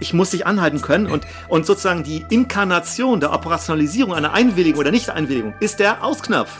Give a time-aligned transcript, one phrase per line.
[0.00, 4.90] ich muss dich anhalten können und, und sozusagen die Inkarnation der Operationalisierung einer Einwilligung oder
[4.90, 6.50] Nicht-Einwilligung ist der Ausknopf.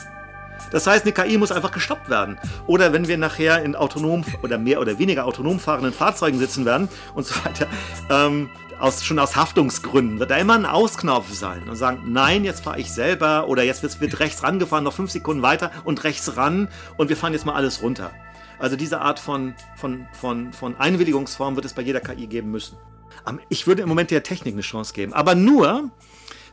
[0.71, 2.39] Das heißt, eine KI muss einfach gestoppt werden.
[2.67, 6.89] Oder wenn wir nachher in autonom oder mehr oder weniger autonom fahrenden Fahrzeugen sitzen werden
[7.15, 7.69] und so weiter,
[8.11, 8.51] ähm,
[8.81, 12.81] aus, schon aus Haftungsgründen, wird da immer ein Ausknopf sein und sagen, nein, jetzt fahre
[12.81, 17.09] ich selber oder jetzt wird rechts rangefahren, noch fünf Sekunden weiter und rechts ran und
[17.09, 18.11] wir fahren jetzt mal alles runter.
[18.59, 22.77] Also diese Art von, von, von, von Einwilligungsform wird es bei jeder KI geben müssen.
[23.49, 25.91] Ich würde im Moment der Technik eine Chance geben, aber nur,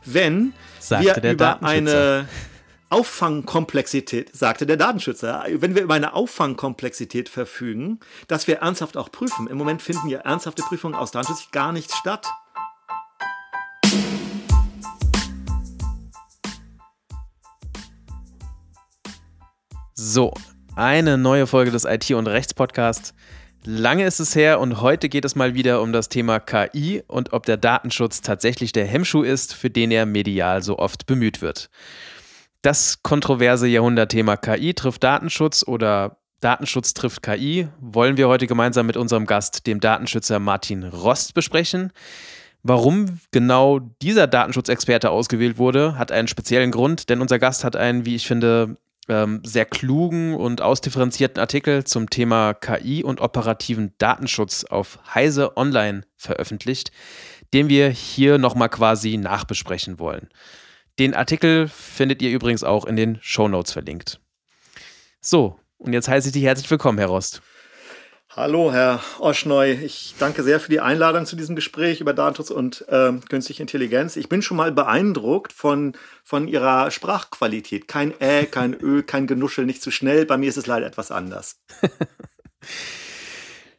[0.04, 2.28] wenn Sagte wir über eine
[2.88, 9.46] Auffangkomplexität, sagte der Datenschützer, wenn wir über eine Auffangkomplexität verfügen, dass wir ernsthaft auch prüfen.
[9.46, 12.26] Im Moment finden ja ernsthafte Prüfungen aus Datenschutz gar nicht statt.
[19.94, 20.34] So,
[20.76, 23.14] eine neue Folge des IT- und Rechts-Podcasts.
[23.64, 27.32] Lange ist es her und heute geht es mal wieder um das Thema KI und
[27.32, 31.70] ob der Datenschutz tatsächlich der Hemmschuh ist, für den er medial so oft bemüht wird.
[32.62, 38.96] Das kontroverse Jahrhundertthema KI trifft Datenschutz oder Datenschutz trifft KI wollen wir heute gemeinsam mit
[38.96, 41.92] unserem Gast, dem Datenschützer Martin Rost, besprechen.
[42.64, 48.06] Warum genau dieser Datenschutzexperte ausgewählt wurde, hat einen speziellen Grund, denn unser Gast hat einen,
[48.06, 48.76] wie ich finde,
[49.12, 56.02] ähm, sehr klugen und ausdifferenzierten Artikel zum Thema KI und operativen Datenschutz auf Heise Online
[56.16, 56.92] veröffentlicht,
[57.52, 60.30] den wir hier nochmal quasi nachbesprechen wollen.
[60.98, 64.18] Den Artikel findet ihr übrigens auch in den Show Notes verlinkt.
[65.20, 67.42] So, und jetzt heiße ich dich herzlich willkommen, Herr Rost.
[68.34, 69.72] Hallo, Herr Oschneu.
[69.72, 74.16] Ich danke sehr für die Einladung zu diesem Gespräch über Datenschutz und äh, künstliche Intelligenz.
[74.16, 75.92] Ich bin schon mal beeindruckt von,
[76.24, 77.88] von Ihrer Sprachqualität.
[77.88, 80.24] Kein Ä, kein Ö, kein Genuschel, nicht zu schnell.
[80.24, 81.60] Bei mir ist es leider etwas anders.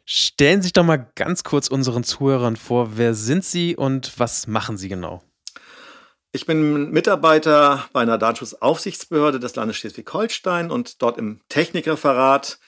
[0.05, 4.45] Stellen Sie sich doch mal ganz kurz unseren Zuhörern vor, wer sind Sie und was
[4.45, 5.23] machen Sie genau?
[6.31, 12.59] Ich bin Mitarbeiter bei einer Datenschutzaufsichtsbehörde des Landes Schleswig-Holstein und dort im Technikreferat.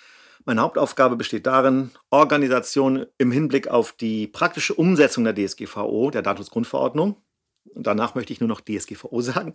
[0.48, 7.18] Meine Hauptaufgabe besteht darin, Organisation im Hinblick auf die praktische Umsetzung der DSGVO, der Datenschutzgrundverordnung,
[7.74, 9.54] und danach möchte ich nur noch DSGVO sagen,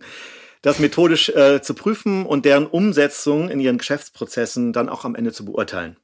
[0.61, 5.31] das methodisch äh, zu prüfen und deren Umsetzung in ihren Geschäftsprozessen dann auch am Ende
[5.31, 5.95] zu beurteilen.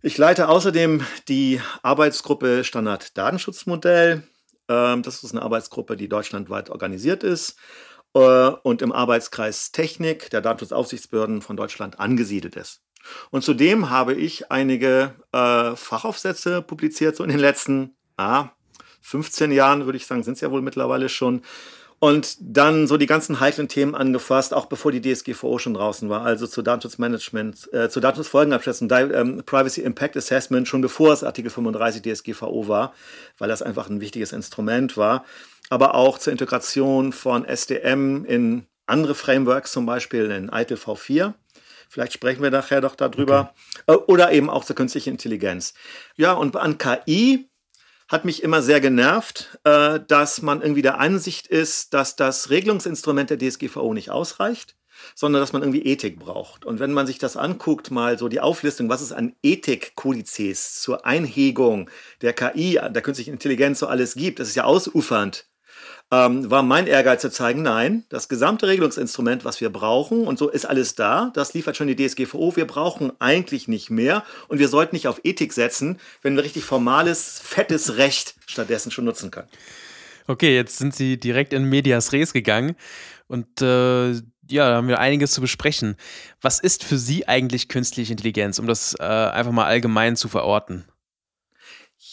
[0.00, 4.22] Ich leite außerdem die Arbeitsgruppe Standard Datenschutzmodell,
[4.68, 7.58] ähm, das ist eine Arbeitsgruppe, die deutschlandweit organisiert ist
[8.14, 12.80] äh, und im Arbeitskreis Technik der Datenschutzaufsichtsbehörden von Deutschland angesiedelt ist.
[13.30, 18.50] Und zudem habe ich einige äh, Fachaufsätze publiziert, so in den letzten ah,
[19.02, 21.42] 15 Jahren, würde ich sagen, sind es ja wohl mittlerweile schon,
[22.00, 26.22] und dann so die ganzen heiklen Themen angefasst, auch bevor die DSGVO schon draußen war,
[26.22, 32.02] also zu Datenschutzmanagement, äh, zu Datenschutzfolgenabschätzung, ähm, Privacy Impact Assessment, schon bevor es Artikel 35
[32.02, 32.94] DSGVO war,
[33.38, 35.24] weil das einfach ein wichtiges Instrument war,
[35.70, 41.34] aber auch zur Integration von SDM in andere Frameworks, zum Beispiel in ITIL V4.
[41.88, 43.54] Vielleicht sprechen wir nachher doch darüber.
[43.86, 43.98] Okay.
[43.98, 45.74] Äh, oder eben auch zur künstlichen Intelligenz.
[46.16, 47.48] Ja, und an KI
[48.08, 53.30] hat mich immer sehr genervt, äh, dass man irgendwie der Ansicht ist, dass das Regelungsinstrument
[53.30, 54.76] der DSGVO nicht ausreicht,
[55.14, 56.64] sondern dass man irgendwie Ethik braucht.
[56.64, 61.06] Und wenn man sich das anguckt, mal so die Auflistung, was es an Ethikkodizes zur
[61.06, 61.90] Einhegung
[62.22, 65.46] der KI, der künstlichen Intelligenz so alles gibt, das ist ja ausufernd
[66.10, 70.48] ähm, war mein Ehrgeiz zu zeigen, nein, das gesamte Regelungsinstrument, was wir brauchen, und so
[70.48, 74.68] ist alles da, das liefert schon die DSGVO, wir brauchen eigentlich nicht mehr und wir
[74.68, 79.48] sollten nicht auf Ethik setzen, wenn wir richtig formales, fettes Recht stattdessen schon nutzen können.
[80.26, 82.76] Okay, jetzt sind Sie direkt in Medias Res gegangen
[83.26, 84.12] und äh,
[84.50, 85.96] ja, da haben wir einiges zu besprechen.
[86.40, 90.84] Was ist für Sie eigentlich künstliche Intelligenz, um das äh, einfach mal allgemein zu verorten?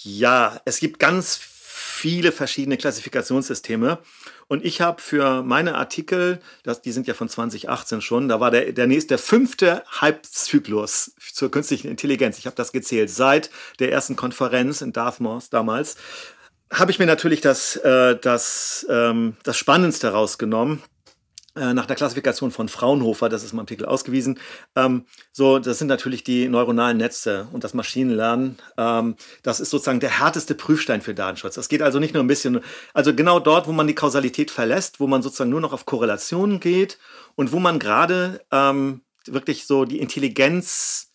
[0.03, 1.55] Ja, es gibt ganz viele
[2.32, 4.00] verschiedene Klassifikationssysteme.
[4.48, 8.52] Und ich habe für meine Artikel, das, die sind ja von 2018 schon, da war
[8.52, 12.38] der, der nächste, der fünfte Halbzyklus zur künstlichen Intelligenz.
[12.38, 13.50] Ich habe das gezählt seit
[13.80, 15.98] der ersten Konferenz in Dartmouth damals.
[16.72, 20.81] Habe ich mir natürlich das, äh, das, ähm, das Spannendste rausgenommen
[21.56, 24.40] nach der Klassifikation von Fraunhofer, das ist im Artikel ausgewiesen,
[24.75, 28.57] ähm, so, das sind natürlich die neuronalen Netze und das Maschinenlernen.
[28.78, 31.56] Ähm, das ist sozusagen der härteste Prüfstein für Datenschutz.
[31.56, 32.60] Das geht also nicht nur ein bisschen,
[32.94, 36.60] also genau dort, wo man die Kausalität verlässt, wo man sozusagen nur noch auf Korrelationen
[36.60, 36.98] geht
[37.36, 41.14] und wo man gerade ähm, wirklich so die Intelligenz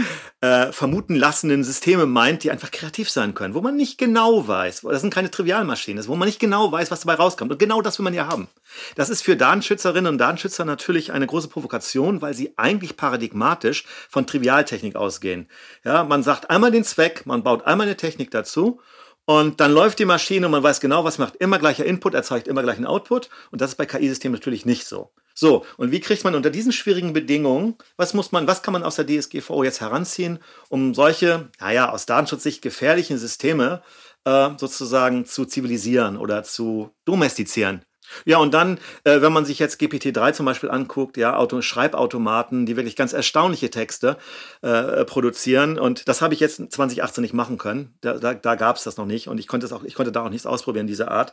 [0.40, 4.82] äh, vermuten lassenden Systeme meint, die einfach kreativ sein können, wo man nicht genau weiß,
[4.82, 7.52] das sind keine Trivialmaschinen, wo man nicht genau weiß, was dabei rauskommt.
[7.52, 8.48] Und genau das will man ja haben.
[8.94, 14.26] Das ist für Datenschützerinnen und Datenschützer natürlich eine große Provokation, weil sie eigentlich paradigmatisch von
[14.26, 15.48] Trivialtechnik ausgehen.
[15.84, 18.80] Ja, man sagt einmal den Zweck, man baut einmal eine Technik dazu
[19.26, 21.36] Und dann läuft die Maschine und man weiß genau, was macht.
[21.36, 23.28] Immer gleicher Input erzeugt immer gleichen Output.
[23.50, 25.10] Und das ist bei KI-Systemen natürlich nicht so.
[25.38, 28.82] So, und wie kriegt man unter diesen schwierigen Bedingungen, was muss man, was kann man
[28.82, 30.38] aus der DSGVO jetzt heranziehen,
[30.70, 33.82] um solche, naja, aus Datenschutzsicht gefährlichen Systeme
[34.24, 37.84] äh, sozusagen zu zivilisieren oder zu domestizieren?
[38.24, 42.64] Ja, und dann, äh, wenn man sich jetzt GPT-3 zum Beispiel anguckt, ja, Auto Schreibautomaten,
[42.64, 44.16] die wirklich ganz erstaunliche Texte
[44.62, 45.78] äh, produzieren.
[45.78, 47.94] Und das habe ich jetzt 2018 nicht machen können.
[48.00, 49.28] Da, da, da gab es das noch nicht.
[49.28, 51.32] Und ich konnte, auch, ich konnte da auch nichts ausprobieren, diese Art.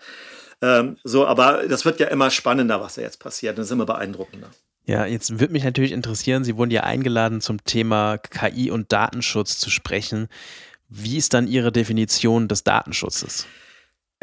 [0.63, 3.57] Ähm, so, aber das wird ja immer spannender, was da jetzt passiert.
[3.57, 4.49] Das ist immer beeindruckender.
[4.85, 9.59] Ja, jetzt würde mich natürlich interessieren, Sie wurden ja eingeladen, zum Thema KI und Datenschutz
[9.59, 10.29] zu sprechen.
[10.87, 13.45] Wie ist dann Ihre Definition des Datenschutzes?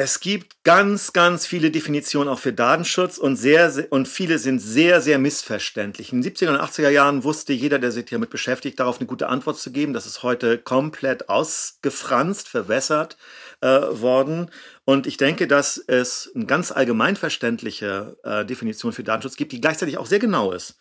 [0.03, 5.03] Es gibt ganz, ganz viele Definitionen auch für Datenschutz und, sehr, und viele sind sehr,
[5.03, 6.11] sehr missverständlich.
[6.11, 9.29] In den 70er und 80er Jahren wusste jeder, der sich damit beschäftigt, darauf eine gute
[9.29, 9.93] Antwort zu geben.
[9.93, 13.19] Das ist heute komplett ausgefranst, verwässert
[13.61, 14.51] äh, worden.
[14.87, 19.99] Und ich denke, dass es eine ganz allgemeinverständliche äh, Definition für Datenschutz gibt, die gleichzeitig
[19.99, 20.79] auch sehr genau ist.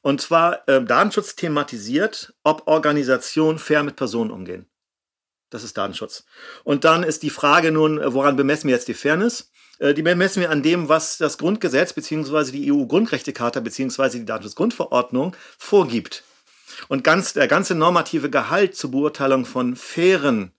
[0.00, 4.66] Und zwar äh, Datenschutz thematisiert, ob Organisationen fair mit Personen umgehen.
[5.52, 6.24] Das ist Datenschutz.
[6.64, 9.50] Und dann ist die Frage nun, woran bemessen wir jetzt die Fairness?
[9.78, 12.52] Äh, die bemessen wir an dem, was das Grundgesetz bzw.
[12.52, 14.20] die EU-Grundrechtecharta bzw.
[14.20, 16.24] die Datenschutzgrundverordnung vorgibt.
[16.88, 20.52] Und ganz, der ganze normative Gehalt zur Beurteilung von fairen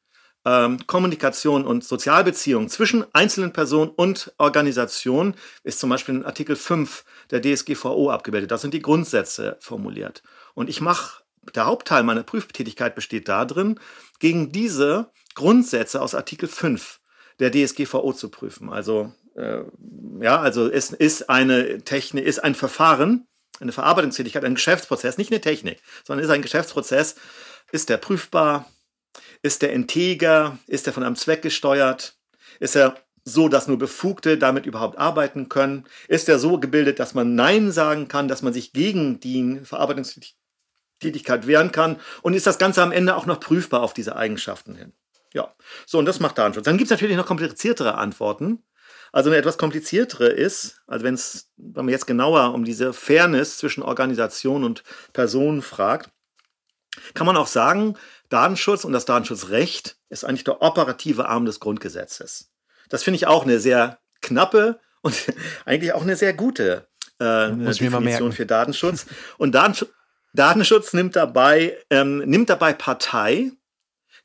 [0.46, 7.04] ähm, Kommunikation und Sozialbeziehungen zwischen einzelnen Personen und Organisationen ist zum Beispiel in Artikel 5
[7.32, 8.52] der DSGVO abgebildet.
[8.52, 10.22] Das sind die Grundsätze formuliert.
[10.54, 11.23] Und ich mache,
[11.56, 13.80] der Hauptteil meiner Prüftätigkeit besteht darin,
[14.20, 17.00] gegen diese Grundsätze aus Artikel 5
[17.40, 18.70] der DSGVO zu prüfen.
[18.70, 19.60] Also, äh,
[20.22, 23.28] ja, also es ist eine Technik, ist ein Verfahren,
[23.60, 27.16] eine Verarbeitungstätigkeit, ein Geschäftsprozess, nicht eine Technik, sondern ist ein Geschäftsprozess.
[27.72, 28.70] Ist der prüfbar?
[29.42, 30.58] Ist der integer?
[30.68, 32.18] Ist er von einem Zweck gesteuert?
[32.60, 32.96] Ist er
[33.26, 35.86] so, dass nur Befugte damit überhaupt arbeiten können?
[36.08, 40.43] Ist er so gebildet, dass man Nein sagen kann, dass man sich gegen die Verarbeitungstätigkeit
[41.04, 44.76] Tätigkeit wehren kann und ist das Ganze am Ende auch noch prüfbar auf diese Eigenschaften
[44.76, 44.94] hin.
[45.34, 45.54] Ja,
[45.86, 46.66] so und das macht Datenschutz.
[46.66, 48.64] Dann gibt es natürlich noch kompliziertere Antworten.
[49.12, 53.58] Also eine etwas kompliziertere ist, also wenn es, wenn man jetzt genauer um diese Fairness
[53.58, 54.84] zwischen Organisation und
[55.14, 56.10] Personen fragt,
[57.14, 57.96] kann man auch sagen,
[58.30, 62.52] Datenschutz und das Datenschutzrecht ist eigentlich der operative Arm des Grundgesetzes.
[62.90, 65.16] Das finde ich auch eine sehr knappe und
[65.66, 66.88] eigentlich auch eine sehr gute
[67.20, 69.06] äh, Definition für Datenschutz.
[69.38, 69.92] Und Datenschutz
[70.34, 73.52] Datenschutz nimmt dabei, ähm, nimmt dabei Partei,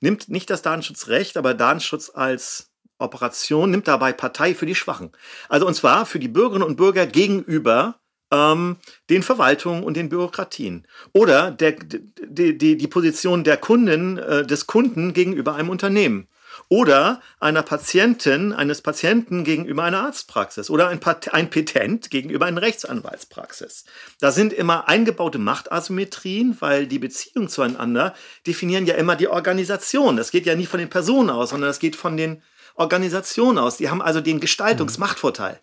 [0.00, 5.12] nimmt nicht das Datenschutzrecht, aber Datenschutz als Operation, nimmt dabei Partei für die Schwachen.
[5.48, 8.00] Also und zwar für die Bürgerinnen und Bürger gegenüber
[8.32, 8.76] ähm,
[9.10, 10.86] den Verwaltungen und den Bürokratien.
[11.12, 16.28] Oder der, die, die, die Position der Kunden, äh, des Kunden gegenüber einem Unternehmen
[16.68, 22.62] oder einer Patientin, eines Patienten gegenüber einer Arztpraxis oder ein, Pat ein Petent gegenüber einer
[22.62, 23.84] Rechtsanwaltspraxis.
[24.20, 28.14] Da sind immer eingebaute Machtasymmetrien, weil die Beziehungen zueinander
[28.46, 30.16] definieren ja immer die Organisation.
[30.16, 32.42] Das geht ja nie von den Personen aus, sondern das geht von den
[32.74, 33.76] Organisationen aus.
[33.76, 35.60] Die haben also den Gestaltungsmachtvorteil.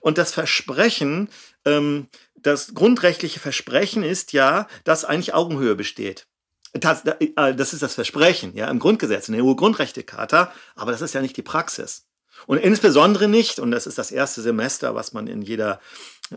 [0.00, 1.28] Und das Versprechen,
[1.64, 6.26] ähm, das grundrechtliche Versprechen ist ja, dass eigentlich Augenhöhe besteht.
[6.76, 11.20] Äh, das ist das Versprechen, ja, im Grundgesetz, in der EU-Grundrechtecharta, aber das ist ja
[11.20, 12.06] nicht die Praxis.
[12.46, 15.80] Und insbesondere nicht, und das ist das erste Semester, was man in jeder,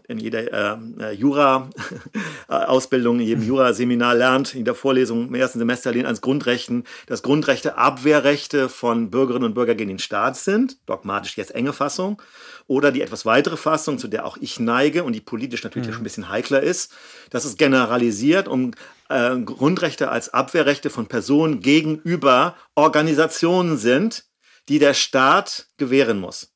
[0.07, 5.91] in jeder ähm, äh, Jura-Ausbildung, in jedem Juraseminar lernt, in der Vorlesung im ersten Semester
[5.91, 11.35] lehnt als Grundrechten, dass Grundrechte Abwehrrechte von Bürgerinnen und Bürgern gegen den Staat sind, dogmatisch
[11.37, 12.21] jetzt enge Fassung,
[12.65, 15.93] oder die etwas weitere Fassung, zu der auch ich neige und die politisch natürlich mhm.
[15.93, 16.93] schon ein bisschen heikler ist,
[17.29, 18.71] dass es generalisiert, um
[19.09, 24.25] äh, Grundrechte als Abwehrrechte von Personen gegenüber Organisationen sind,
[24.69, 26.53] die der Staat gewähren muss,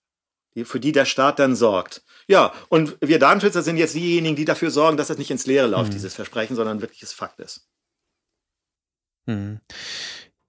[0.63, 2.03] für die der Staat dann sorgt.
[2.27, 5.67] Ja, und wir Datenschützer sind jetzt diejenigen, die dafür sorgen, dass es nicht ins Leere
[5.67, 5.95] läuft, mhm.
[5.95, 7.67] dieses Versprechen, sondern wirkliches Fakt ist.
[9.25, 9.60] Mhm.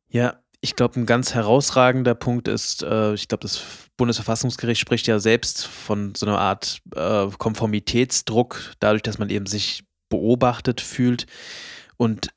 [0.09, 3.63] Ja, ich glaube, ein ganz herausragender Punkt ist, äh, ich glaube, das
[3.97, 9.85] Bundesverfassungsgericht spricht ja selbst von so einer Art äh, Konformitätsdruck, dadurch, dass man eben sich
[10.09, 11.27] beobachtet fühlt.
[11.97, 12.33] Und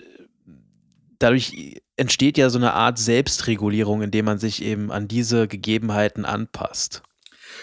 [1.19, 7.01] dadurch entsteht ja so eine Art Selbstregulierung, indem man sich eben an diese Gegebenheiten anpasst.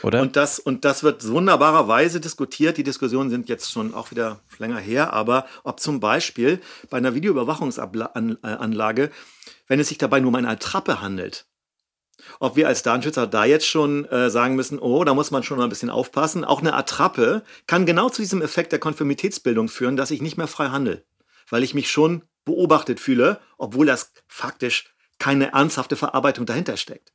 [0.02, 0.20] Oder?
[0.22, 2.76] Und das, und das wird wunderbarerweise diskutiert.
[2.76, 6.60] Die Diskussionen sind jetzt schon auch wieder länger her, aber ob zum Beispiel
[6.90, 9.10] bei einer Videoüberwachungsanlage,
[9.68, 11.46] wenn es sich dabei nur um eine Attrappe handelt,
[12.40, 15.58] ob wir als Datenschützer da jetzt schon äh, sagen müssen, oh, da muss man schon
[15.58, 16.44] mal ein bisschen aufpassen.
[16.44, 20.46] Auch eine Attrappe kann genau zu diesem Effekt der Konformitätsbildung führen, dass ich nicht mehr
[20.46, 21.04] frei handle,
[21.50, 27.12] weil ich mich schon beobachtet fühle, obwohl das faktisch keine ernsthafte Verarbeitung dahinter steckt.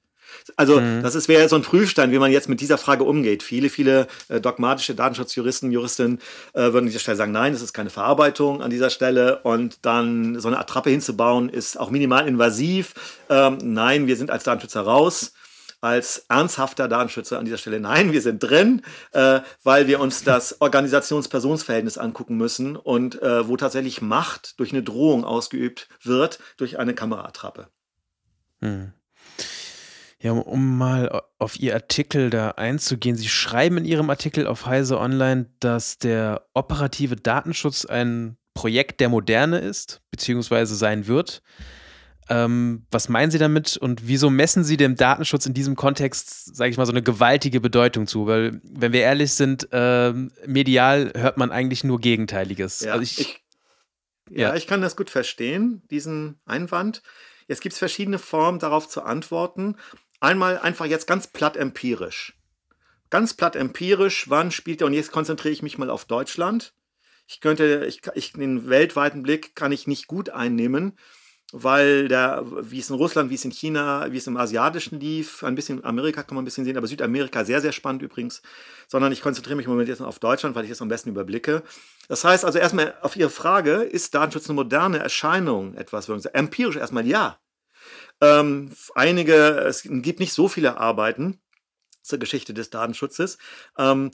[0.55, 1.01] Also mhm.
[1.01, 3.43] das wäre so ein Prüfstein, wie man jetzt mit dieser Frage umgeht.
[3.43, 6.19] Viele, viele äh, dogmatische Datenschutzjuristen, Juristinnen
[6.53, 9.85] äh, würden an dieser Stelle sagen, nein, das ist keine Verarbeitung an dieser Stelle und
[9.85, 12.93] dann so eine Attrappe hinzubauen ist auch minimal invasiv.
[13.29, 15.33] Ähm, nein, wir sind als Datenschützer raus
[15.81, 17.79] als ernsthafter Datenschützer an dieser Stelle.
[17.79, 18.81] Nein, wir sind drin,
[19.11, 24.83] äh, weil wir uns das Organisations-Personsverhältnis angucken müssen und äh, wo tatsächlich Macht durch eine
[24.83, 27.67] Drohung ausgeübt wird durch eine Kameraattrappe.
[28.61, 28.93] Hm.
[30.21, 33.15] Ja, um mal auf Ihr Artikel da einzugehen.
[33.15, 39.07] Sie schreiben in Ihrem Artikel auf Heise Online, dass der operative Datenschutz ein Projekt der
[39.07, 41.41] Moderne ist, beziehungsweise sein wird.
[42.29, 46.69] Ähm, was meinen Sie damit und wieso messen Sie dem Datenschutz in diesem Kontext, sage
[46.69, 48.27] ich mal, so eine gewaltige Bedeutung zu?
[48.27, 50.13] Weil, wenn wir ehrlich sind, äh,
[50.45, 52.81] medial hört man eigentlich nur Gegenteiliges.
[52.81, 53.43] Ja, also ich, ich
[54.29, 57.01] ja, ja, ich kann das gut verstehen, diesen Einwand.
[57.47, 59.75] Jetzt gibt es verschiedene Formen, darauf zu antworten.
[60.19, 62.37] Einmal einfach jetzt ganz platt empirisch.
[63.09, 66.73] Ganz platt empirisch, wann spielt er, und jetzt konzentriere ich mich mal auf Deutschland.
[67.27, 70.97] Ich könnte, ich, ich, den weltweiten Blick kann ich nicht gut einnehmen,
[71.51, 75.43] weil der, wie es in Russland, wie es in China, wie es im Asiatischen lief,
[75.43, 78.41] ein bisschen Amerika kann man ein bisschen sehen, aber Südamerika sehr, sehr spannend übrigens,
[78.87, 81.63] sondern ich konzentriere mich im Moment jetzt auf Deutschland, weil ich das am besten überblicke.
[82.07, 85.73] Das heißt also erstmal auf Ihre Frage, ist Datenschutz eine moderne Erscheinung?
[85.75, 87.39] Etwas, empirisch erstmal ja.
[88.21, 91.39] Ähm, einige, es gibt nicht so viele Arbeiten
[92.09, 93.37] zur Geschichte des Datenschutzes,
[93.77, 94.11] ähm,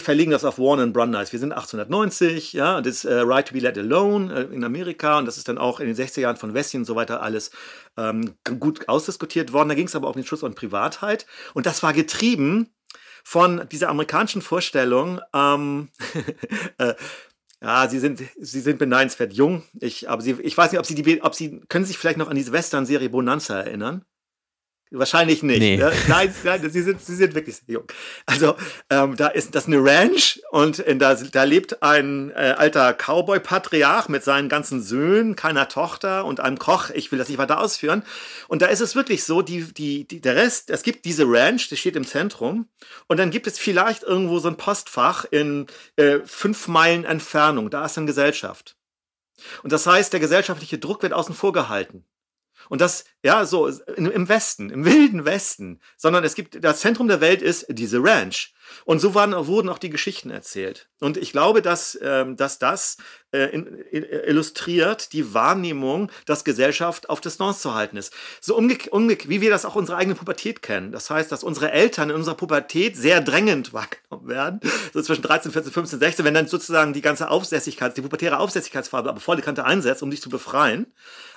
[0.00, 1.32] verlegen das auf Warren und Brundage.
[1.32, 5.26] Wir sind 1890, ja, das äh, Right to be let alone äh, in Amerika und
[5.26, 7.50] das ist dann auch in den 60er Jahren von Westien und so weiter alles
[7.96, 9.68] ähm, gut ausdiskutiert worden.
[9.68, 12.70] Da ging es aber auch um den Schutz von Privatheit und das war getrieben
[13.24, 15.88] von dieser amerikanischen Vorstellung, ähm,
[16.78, 16.94] äh,
[17.64, 19.62] ja, sie sind, sie sind beneidenswert jung.
[19.80, 22.28] Ich, aber sie, ich weiß nicht, ob sie die, ob sie, können sich vielleicht noch
[22.28, 24.04] an diese Western-Serie Bonanza erinnern?
[24.90, 25.58] Wahrscheinlich nicht.
[25.58, 25.76] Nee.
[25.76, 25.92] Ne?
[26.08, 27.84] Nein, nein, sie sind, sie sind wirklich sehr jung.
[28.26, 28.54] Also
[28.90, 34.08] ähm, da ist das eine Ranch und in da, da lebt ein äh, alter Cowboy-Patriarch
[34.08, 36.90] mit seinen ganzen Söhnen, keiner Tochter und einem Koch.
[36.90, 38.04] Ich will das nicht weiter ausführen.
[38.46, 41.68] Und da ist es wirklich so, die, die, die, der Rest, es gibt diese Ranch,
[41.68, 42.68] die steht im Zentrum
[43.08, 47.70] und dann gibt es vielleicht irgendwo so ein Postfach in äh, fünf Meilen Entfernung.
[47.70, 48.76] Da ist eine Gesellschaft.
[49.62, 52.04] Und das heißt, der gesellschaftliche Druck wird außen vor gehalten.
[52.68, 57.20] Und das, ja, so im Westen, im wilden Westen, sondern es gibt, das Zentrum der
[57.20, 58.54] Welt ist diese Ranch.
[58.84, 60.88] Und so waren, wurden auch die Geschichten erzählt.
[61.00, 62.96] Und ich glaube, dass, ähm, dass das
[63.30, 63.48] äh,
[64.26, 68.12] illustriert die Wahrnehmung, dass Gesellschaft auf Distanz zu halten ist.
[68.40, 70.92] So umgekehrt, umge wie wir das auch unsere eigene Pubertät kennen.
[70.92, 74.60] Das heißt, dass unsere Eltern in unserer Pubertät sehr drängend wahrgenommen werden.
[74.92, 79.08] So zwischen 13, 14, 15, 16, wenn dann sozusagen die ganze Aufsässigkeit, die pubertäre Aufsässigkeitsphase
[79.08, 80.86] aber volle Kante einsetzt, um dich zu befreien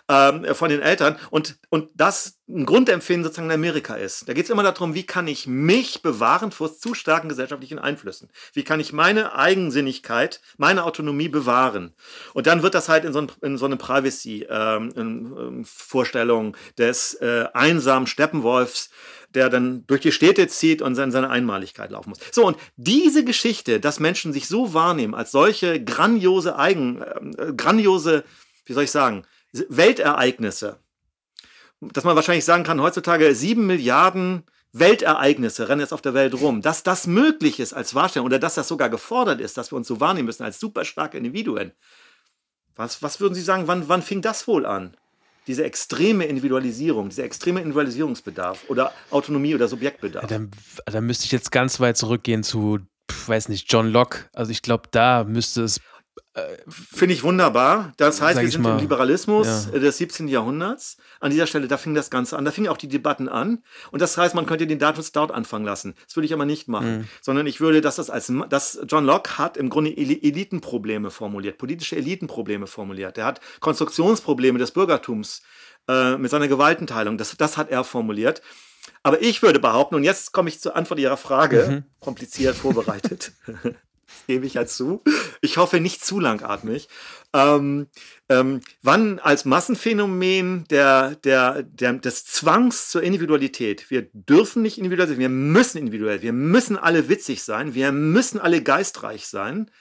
[0.09, 1.17] ähm, von den Eltern.
[1.29, 4.29] Und, und das ein Grundempfinden sozusagen in Amerika ist.
[4.29, 8.29] Da geht es immer darum, wie kann ich mich bewahren vor zu starken gesellschaftlichen Einflüssen?
[8.53, 11.93] Wie kann ich meine Eigensinnigkeit, meine Autonomie bewahren?
[12.33, 17.15] Und dann wird das halt in so, ein, in so eine Privacy-Vorstellung ähm, ähm des
[17.15, 18.91] äh, einsamen Steppenwolfs,
[19.33, 22.19] der dann durch die Städte zieht und seine, seine Einmaligkeit laufen muss.
[22.31, 28.23] So, und diese Geschichte, dass Menschen sich so wahrnehmen als solche grandiose Eigen, äh, grandiose,
[28.65, 29.25] wie soll ich sagen,
[29.69, 30.79] Weltereignisse,
[31.81, 36.61] dass man wahrscheinlich sagen kann, heutzutage sieben Milliarden Weltereignisse rennen jetzt auf der Welt rum,
[36.61, 39.87] dass das möglich ist als Wahrstellung oder dass das sogar gefordert ist, dass wir uns
[39.87, 41.71] so wahrnehmen müssen als super starke Individuen.
[42.75, 44.95] Was, was würden Sie sagen, wann, wann fing das wohl an?
[45.47, 50.23] Diese extreme Individualisierung, dieser extreme Individualisierungsbedarf oder Autonomie oder Subjektbedarf?
[50.23, 50.51] Ja, dann,
[50.85, 52.79] dann müsste ich jetzt ganz weit zurückgehen zu,
[53.25, 54.25] weiß nicht, John Locke.
[54.33, 55.79] Also ich glaube, da müsste es
[56.69, 57.93] Finde ich wunderbar.
[57.97, 59.79] Das heißt, wir sind mal, im Liberalismus ja.
[59.79, 60.27] des 17.
[60.27, 60.97] Jahrhunderts.
[61.19, 62.45] An dieser Stelle, da fing das Ganze an.
[62.45, 63.63] Da fingen auch die Debatten an.
[63.91, 65.95] Und das heißt, man könnte den Datenschutz dort anfangen lassen.
[66.05, 66.99] Das würde ich aber nicht machen.
[66.99, 67.07] Mhm.
[67.21, 71.95] Sondern ich würde, dass das als, dass John Locke hat im Grunde Elitenprobleme formuliert, politische
[71.95, 73.17] Elitenprobleme formuliert.
[73.17, 75.41] Er hat Konstruktionsprobleme des Bürgertums
[75.87, 77.17] äh, mit seiner Gewaltenteilung.
[77.17, 78.41] Das, das hat er formuliert.
[79.01, 81.83] Aber ich würde behaupten, und jetzt komme ich zur Antwort Ihrer Frage, mhm.
[81.99, 83.31] kompliziert vorbereitet.
[84.27, 85.03] gebe ich ja zu.
[85.41, 86.87] Ich hoffe nicht zu langatmig.
[87.33, 87.87] Ähm,
[88.29, 93.89] ähm, wann als Massenphänomen der, der, der, des Zwangs zur Individualität.
[93.89, 98.39] Wir dürfen nicht individuell sein, wir müssen individuell, wir müssen alle witzig sein, wir müssen
[98.39, 99.71] alle geistreich sein.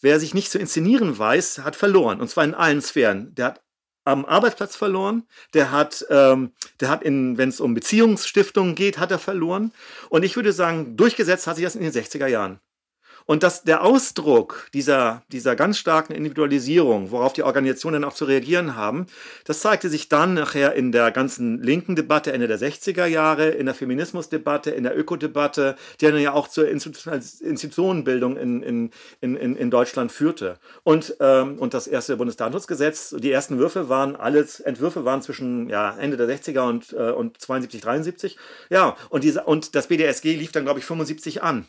[0.00, 2.20] Wer sich nicht zu inszenieren weiß, hat verloren.
[2.20, 3.34] Und zwar in allen Sphären.
[3.34, 3.62] Der hat
[4.04, 9.18] am Arbeitsplatz verloren, der hat, ähm, der hat wenn es um Beziehungsstiftungen geht, hat er
[9.18, 9.72] verloren.
[10.08, 12.60] Und ich würde sagen, durchgesetzt hat sich das in den 60er Jahren.
[13.28, 18.74] Und dass der Ausdruck dieser, dieser ganz starken Individualisierung, worauf die Organisationen auch zu reagieren
[18.74, 19.04] haben,
[19.44, 23.66] das zeigte sich dann nachher in der ganzen linken Debatte Ende der 60er Jahre, in
[23.66, 29.70] der Feminismusdebatte, in der Ökodebatte, die dann ja auch zur Institutionenbildung in, in, in, in
[29.70, 30.58] Deutschland führte.
[30.82, 35.94] Und, ähm, und das erste Bundesdatenschutzgesetz, die ersten Würfe waren, alles Entwürfe waren zwischen ja,
[35.98, 38.38] Ende der 60er und, äh, und 72, 73.
[38.70, 41.66] Ja, und, diese, und das BDSG lief dann, glaube ich, 75 an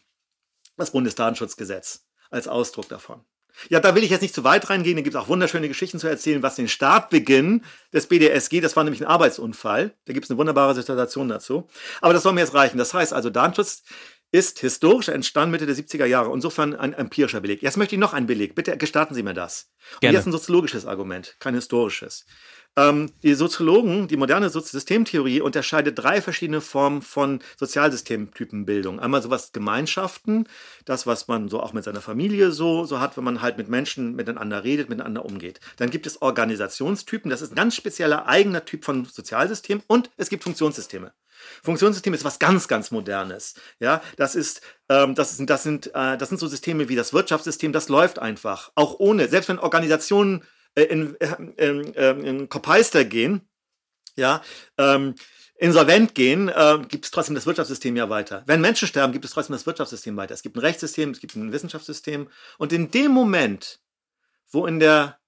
[0.79, 3.23] das Bundesdatenschutzgesetz als Ausdruck davon.
[3.67, 4.95] Ja, da will ich jetzt nicht zu weit reingehen.
[4.95, 8.83] Da gibt es auch wunderschöne Geschichten zu erzählen, was den Startbeginn des BDSG, das war
[8.83, 9.93] nämlich ein Arbeitsunfall.
[10.05, 11.67] Da gibt es eine wunderbare Situation dazu.
[11.99, 12.77] Aber das soll mir jetzt reichen.
[12.77, 13.83] Das heißt also, Datenschutz
[14.31, 16.31] ist historisch entstanden Mitte der 70er Jahre.
[16.33, 17.63] Insofern ein empirischer Beleg.
[17.63, 18.55] Jetzt möchte ich noch einen Beleg.
[18.55, 19.71] Bitte gestatten Sie mir das.
[19.99, 20.11] Gerne.
[20.11, 22.25] Und jetzt ein soziologisches Argument, kein historisches.
[22.75, 28.99] Ähm, die Soziologen, die moderne Systemtheorie unterscheidet drei verschiedene Formen von Sozialsystemtypenbildung.
[28.99, 30.47] Einmal sowas Gemeinschaften,
[30.85, 33.69] das, was man so auch mit seiner Familie so, so hat, wenn man halt mit
[33.69, 35.59] Menschen miteinander redet, miteinander umgeht.
[35.77, 40.29] Dann gibt es Organisationstypen, das ist ein ganz spezieller eigener Typ von Sozialsystem und es
[40.29, 41.11] gibt Funktionssysteme.
[41.63, 43.55] Funktionssystem ist was ganz, ganz Modernes.
[43.79, 47.13] Ja, das ist, ähm, das sind, das sind, äh, das sind so Systeme wie das
[47.13, 48.71] Wirtschaftssystem, das läuft einfach.
[48.75, 50.43] Auch ohne, selbst wenn Organisationen
[50.83, 53.41] in, äh, in, ähm, in Kopeister gehen,
[54.15, 54.41] ja,
[54.77, 55.15] ähm,
[55.59, 58.43] insolvent gehen, äh, gibt es trotzdem das Wirtschaftssystem ja weiter.
[58.47, 60.33] Wenn Menschen sterben, gibt es trotzdem das Wirtschaftssystem weiter.
[60.33, 62.29] Es gibt ein Rechtssystem, es gibt ein Wissenschaftssystem.
[62.57, 63.81] Und in dem Moment,
[64.51, 65.19] wo in der,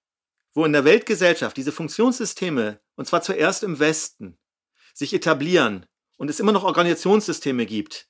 [0.54, 4.38] wo in der Weltgesellschaft diese Funktionssysteme, und zwar zuerst im Westen,
[4.94, 5.86] sich etablieren
[6.18, 8.08] und es immer noch Organisationssysteme gibt,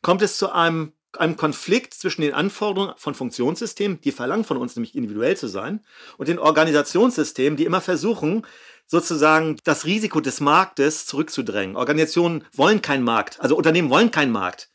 [0.00, 4.76] kommt es zu einem einem Konflikt zwischen den Anforderungen von Funktionssystemen, die verlangen von uns
[4.76, 5.80] nämlich individuell zu sein,
[6.18, 8.46] und den Organisationssystemen, die immer versuchen,
[8.86, 11.76] sozusagen das Risiko des Marktes zurückzudrängen.
[11.76, 14.68] Organisationen wollen keinen Markt, also Unternehmen wollen keinen Markt.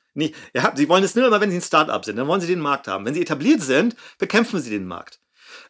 [0.53, 2.60] Ja, sie wollen es nur immer, wenn sie ein Start-up sind, dann wollen sie den
[2.60, 3.05] Markt haben.
[3.05, 5.19] Wenn sie etabliert sind, bekämpfen sie den Markt.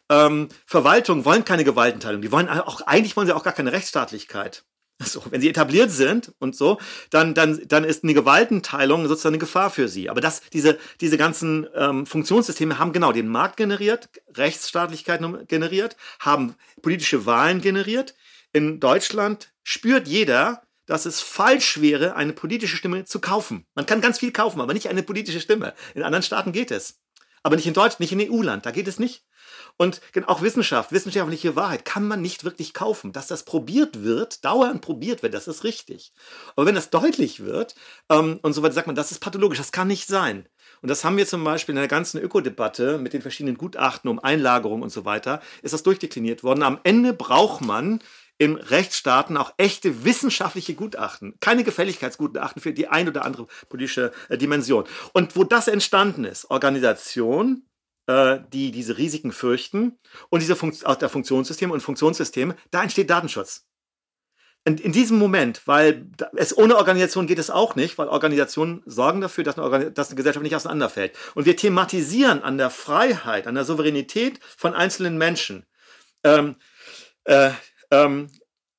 [0.08, 4.64] Ähm, Verwaltungen wollen keine Gewaltenteilung, die wollen auch, eigentlich wollen sie auch gar keine Rechtsstaatlichkeit.
[5.02, 9.40] So, wenn sie etabliert sind und so, dann, dann, dann ist eine Gewaltenteilung sozusagen eine
[9.40, 10.10] Gefahr für sie.
[10.10, 16.54] Aber das, diese, diese ganzen ähm, Funktionssysteme haben genau den Markt generiert, Rechtsstaatlichkeit generiert, haben
[16.82, 18.14] politische Wahlen generiert.
[18.52, 23.64] In Deutschland spürt jeder, dass es falsch wäre, eine politische Stimme zu kaufen.
[23.74, 25.72] Man kann ganz viel kaufen, aber nicht eine politische Stimme.
[25.94, 27.00] In anderen Staaten geht es.
[27.42, 29.24] Aber nicht in Deutschland, nicht in EU-Land, da geht es nicht.
[29.80, 33.12] Und auch Wissenschaft, wissenschaftliche Wahrheit kann man nicht wirklich kaufen.
[33.12, 36.12] Dass das probiert wird, dauernd probiert wird, das ist richtig.
[36.54, 37.74] Aber wenn das deutlich wird
[38.10, 40.46] ähm, und so weiter, sagt man, das ist pathologisch, das kann nicht sein.
[40.82, 44.18] Und das haben wir zum Beispiel in der ganzen Ökodebatte mit den verschiedenen Gutachten um
[44.18, 46.62] Einlagerung und so weiter, ist das durchdekliniert worden.
[46.62, 48.00] Am Ende braucht man
[48.36, 54.36] in Rechtsstaaten auch echte wissenschaftliche Gutachten, keine Gefälligkeitsgutachten für die ein oder andere politische äh,
[54.36, 54.84] Dimension.
[55.14, 57.62] Und wo das entstanden ist, Organisation,
[58.52, 59.98] die diese Risiken fürchten
[60.30, 63.66] und diese Funkt aus der Funktionssysteme und Funktionssysteme, da entsteht Datenschutz.
[64.66, 69.22] Und in diesem Moment, weil es ohne Organisation geht es auch nicht, weil Organisationen sorgen
[69.22, 71.16] dafür, dass eine, dass eine Gesellschaft nicht auseinanderfällt.
[71.34, 75.64] Und wir thematisieren an der Freiheit, an der Souveränität von einzelnen Menschen.
[76.24, 76.56] Ähm,
[77.24, 77.52] äh,
[77.90, 78.30] ähm,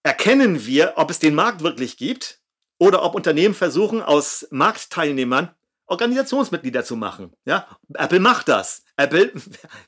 [0.03, 2.39] erkennen wir, ob es den Markt wirklich gibt
[2.77, 5.49] oder ob Unternehmen versuchen, aus Marktteilnehmern
[5.91, 7.33] Organisationsmitglieder zu machen.
[7.43, 7.67] Ja?
[7.95, 8.83] Apple macht das.
[9.01, 9.31] Apple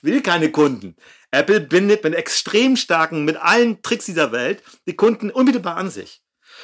[0.02, 0.96] will keine Kunden.
[1.32, 6.22] Apple bindet mit extrem starken, mit allen Tricks dieser Welt die Kunden unmittelbar an sich.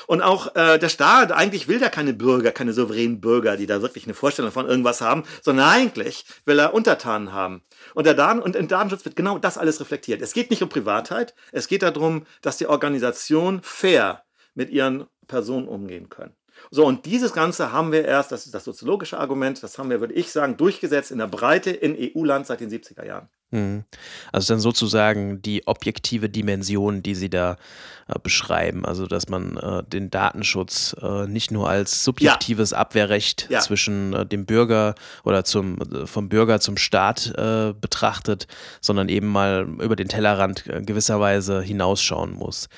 [0.07, 3.81] Und auch äh, der Staat, eigentlich will er keine Bürger, keine souveränen Bürger, die da
[3.81, 7.63] wirklich eine Vorstellung von irgendwas haben, sondern eigentlich will er Untertanen haben.
[7.95, 10.21] Und, der Daten, und im Datenschutz wird genau das alles reflektiert.
[10.21, 15.67] Es geht nicht um Privatheit, es geht darum, dass die Organisation fair mit ihren Personen
[15.67, 16.35] umgehen können.
[16.71, 19.99] So, und dieses Ganze haben wir erst, das ist das soziologische Argument, das haben wir,
[19.99, 23.29] würde ich sagen, durchgesetzt in der Breite in EU-Land seit den 70er Jahren.
[23.51, 23.83] Mhm.
[24.31, 27.57] Also dann sozusagen die objektive Dimension, die Sie da
[28.07, 32.77] äh, beschreiben, also dass man äh, den Datenschutz äh, nicht nur als subjektives ja.
[32.77, 33.59] Abwehrrecht ja.
[33.59, 34.93] zwischen äh, dem Bürger
[35.23, 38.47] oder zum, äh, vom Bürger zum Staat äh, betrachtet,
[38.81, 42.69] sondern eben mal über den Tellerrand gewisserweise hinausschauen muss.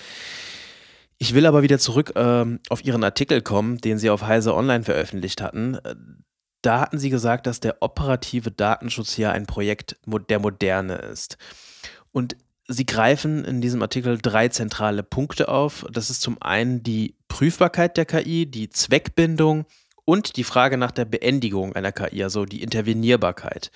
[1.22, 4.84] Ich will aber wieder zurück ähm, auf Ihren Artikel kommen, den Sie auf Heise Online
[4.84, 5.78] veröffentlicht hatten.
[6.64, 11.38] Da hatten Sie gesagt, dass der operative Datenschutz ja ein Projekt der Moderne ist.
[12.12, 15.86] Und Sie greifen in diesem Artikel drei zentrale Punkte auf.
[15.92, 19.66] Das ist zum einen die Prüfbarkeit der KI, die Zweckbindung
[20.06, 23.70] und die Frage nach der Beendigung einer KI, also die Intervenierbarkeit.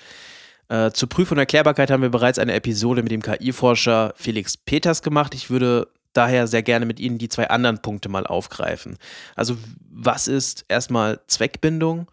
[0.68, 5.04] Äh, zur Prüfung und Erklärbarkeit haben wir bereits eine Episode mit dem KI-Forscher Felix Peters
[5.04, 5.36] gemacht.
[5.36, 8.98] Ich würde daher sehr gerne mit Ihnen die zwei anderen Punkte mal aufgreifen.
[9.36, 9.58] Also
[9.90, 12.08] was ist erstmal Zweckbindung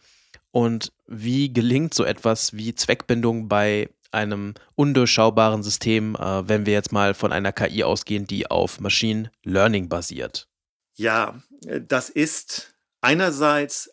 [0.52, 6.92] Und wie gelingt so etwas wie Zweckbindung bei einem undurchschaubaren System, äh, wenn wir jetzt
[6.92, 10.48] mal von einer KI ausgehen, die auf Machine Learning basiert?
[10.94, 13.90] Ja, äh, das ist einerseits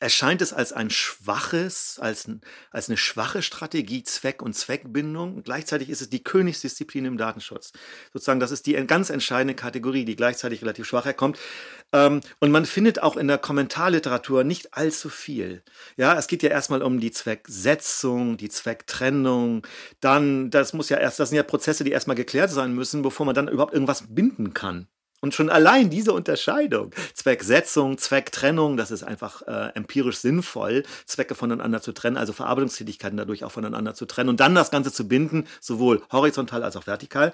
[0.00, 2.30] erscheint es als ein schwaches, als,
[2.70, 5.42] als eine schwache Strategie, Zweck und Zweckbindung.
[5.42, 7.72] Gleichzeitig ist es die Königsdisziplin im Datenschutz.
[8.12, 11.38] Sozusagen, das ist die ganz entscheidende Kategorie, die gleichzeitig relativ schwach herkommt.
[11.92, 15.62] Ähm, und man findet auch in der Kommentarliteratur nicht allzu viel.
[15.96, 19.66] Ja, es geht ja erstmal um die Zwecksetzung, die Zwecktrennung.
[20.00, 23.26] Dann, das muss ja erst, das sind ja Prozesse, die erstmal geklärt sein müssen, bevor
[23.26, 24.86] man dann überhaupt irgendwas binden kann.
[25.20, 31.82] Und schon allein diese Unterscheidung, Zwecksetzung, Zwecktrennung, das ist einfach äh, empirisch sinnvoll, Zwecke voneinander
[31.82, 35.48] zu trennen, also Verarbeitungstätigkeiten dadurch auch voneinander zu trennen und dann das Ganze zu binden,
[35.60, 37.32] sowohl horizontal als auch vertikal.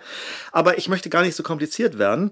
[0.51, 2.31] Aber ich möchte gar nicht so kompliziert werden.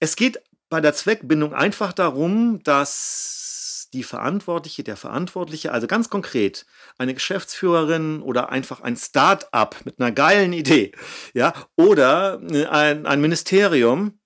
[0.00, 6.64] Es geht bei der Zweckbindung einfach darum, dass die Verantwortliche, der Verantwortliche, also ganz konkret
[6.96, 10.92] eine Geschäftsführerin oder einfach ein Start-up mit einer geilen Idee,
[11.34, 14.19] ja, oder äh, ein, ein Ministerium,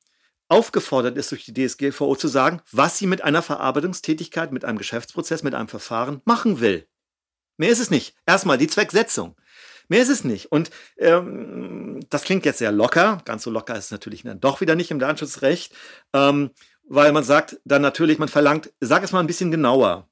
[0.48, 5.42] aufgefordert ist durch die DSGVO zu sagen, was sie mit einer Verarbeitungstätigkeit, mit einem Geschäftsprozess,
[5.42, 6.86] mit einem Verfahren machen will.
[7.56, 8.16] Mehr ist es nicht.
[8.26, 9.36] Erstmal die Zwecksetzung.
[9.88, 10.50] Mehr ist es nicht.
[10.50, 13.20] Und ähm, das klingt jetzt sehr locker.
[13.24, 15.74] Ganz so locker ist es natürlich dann doch wieder nicht im Datenschutzrecht,
[16.12, 16.50] ähm,
[16.88, 20.08] weil man sagt dann natürlich, man verlangt, sag es mal ein bisschen genauer.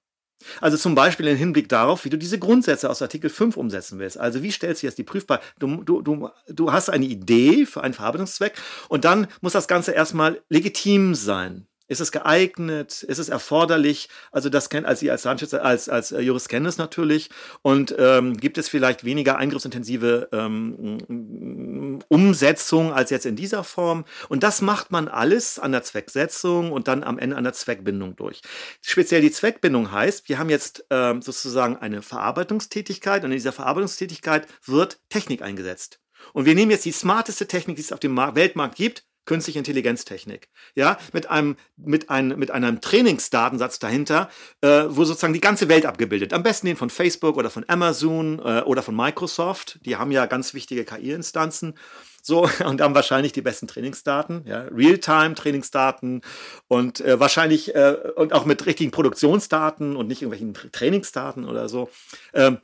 [0.60, 4.18] Also zum Beispiel im Hinblick darauf, wie du diese Grundsätze aus Artikel 5 umsetzen willst.
[4.18, 5.40] Also wie stellst du jetzt die prüfbar?
[5.58, 8.54] Du, du, du, du hast eine Idee für einen Verarbeitungszweck
[8.88, 11.66] und dann muss das Ganze erstmal legitim sein.
[11.92, 13.02] Ist es geeignet?
[13.02, 14.08] Ist es erforderlich?
[14.30, 17.28] Also das kennt als ihr als Landschützer, als, als äh, Jurist kennt es natürlich.
[17.60, 24.06] Und ähm, gibt es vielleicht weniger eingriffsintensive ähm, Umsetzung als jetzt in dieser Form?
[24.30, 28.16] Und das macht man alles an der Zwecksetzung und dann am Ende an der Zweckbindung
[28.16, 28.40] durch.
[28.80, 34.48] Speziell die Zweckbindung heißt, wir haben jetzt ähm, sozusagen eine Verarbeitungstätigkeit und in dieser Verarbeitungstätigkeit
[34.64, 36.00] wird Technik eingesetzt.
[36.32, 40.48] Und wir nehmen jetzt die smarteste Technik, die es auf dem Weltmarkt gibt, künstliche Intelligenztechnik.
[40.74, 44.28] Ja, mit einem, mit einem, mit einem Trainingsdatensatz dahinter,
[44.60, 46.32] äh, wo sozusagen die ganze Welt abgebildet.
[46.32, 49.78] Am besten den von Facebook oder von Amazon äh, oder von Microsoft.
[49.84, 51.74] Die haben ja ganz wichtige KI-Instanzen.
[52.22, 56.22] So, und haben wahrscheinlich die besten Trainingsdaten, ja, Realtime-Trainingsdaten
[56.68, 61.90] und äh, wahrscheinlich äh, und auch mit richtigen Produktionsdaten und nicht irgendwelchen Trainingsdaten oder so.
[62.32, 62.58] Ähm,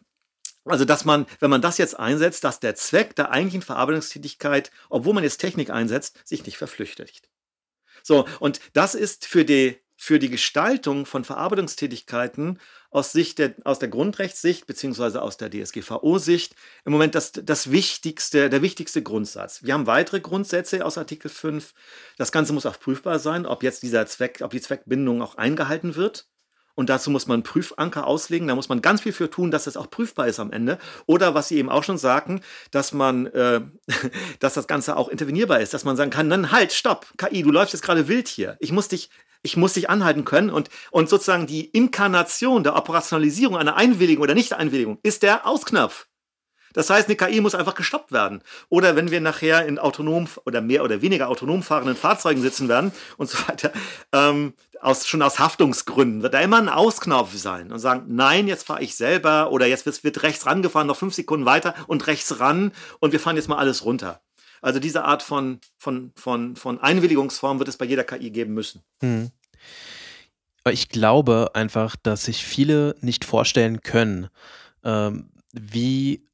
[0.69, 5.15] also, dass man, wenn man das jetzt einsetzt, dass der Zweck der eigentlichen Verarbeitungstätigkeit, obwohl
[5.15, 7.29] man jetzt Technik einsetzt, sich nicht verflüchtigt.
[8.03, 13.81] So, und das ist für die, für die Gestaltung von Verarbeitungstätigkeiten aus, Sicht der, aus
[13.81, 16.55] der Grundrechtssicht beziehungsweise aus der DSGVO-Sicht
[16.85, 19.65] im Moment das, das wichtigste, der wichtigste Grundsatz.
[19.65, 21.75] Wir haben weitere Grundsätze aus Artikel 5.
[22.17, 25.97] Das Ganze muss auch prüfbar sein, ob jetzt dieser Zweck, ob die Zweckbindung auch eingehalten
[25.97, 26.29] wird.
[26.79, 28.47] Und dazu muss man Prüfanker auslegen.
[28.47, 30.79] Da muss man ganz viel für tun, dass das auch prüfbar ist am Ende.
[31.07, 33.63] Oder was Sie eben auch schon sagten, dass man, äh,
[34.39, 37.51] dass das Ganze auch intervenierbar ist, dass man sagen kann, dann halt, stopp, KI, du
[37.51, 38.57] läufst jetzt gerade wild hier.
[38.61, 39.11] Ich muss dich,
[39.43, 44.35] ich muss dich anhalten können und, und sozusagen die Inkarnation der Operationalisierung einer Einwilligung oder
[44.35, 46.07] Nicht-Einwilligung ist der Ausknopf.
[46.79, 48.41] Das heißt, eine KI muss einfach gestoppt werden.
[48.69, 52.93] Oder wenn wir nachher in autonom oder mehr oder weniger autonom fahrenden Fahrzeugen sitzen werden
[53.17, 53.73] und so weiter,
[54.13, 58.65] ähm, aus, schon aus Haftungsgründen wird da immer ein Ausknopf sein und sagen, nein, jetzt
[58.65, 62.71] fahre ich selber oder jetzt wird, rechts rangefahren, noch fünf Sekunden weiter und rechts ran
[63.01, 64.21] und wir fahren jetzt mal alles runter.
[64.63, 68.85] Also diese Art von, von, von, von Einwilligungsform wird es bei jeder KI geben müssen.
[69.01, 69.33] Hm.
[70.71, 74.29] Ich glaube einfach, dass sich viele nicht vorstellen können,
[74.85, 76.28] ähm, wie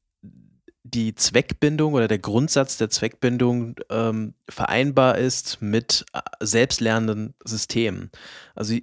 [0.87, 8.11] die Zweckbindung oder der Grundsatz der Zweckbindung ähm, vereinbar ist mit äh, selbstlernenden Systemen.
[8.53, 8.75] Also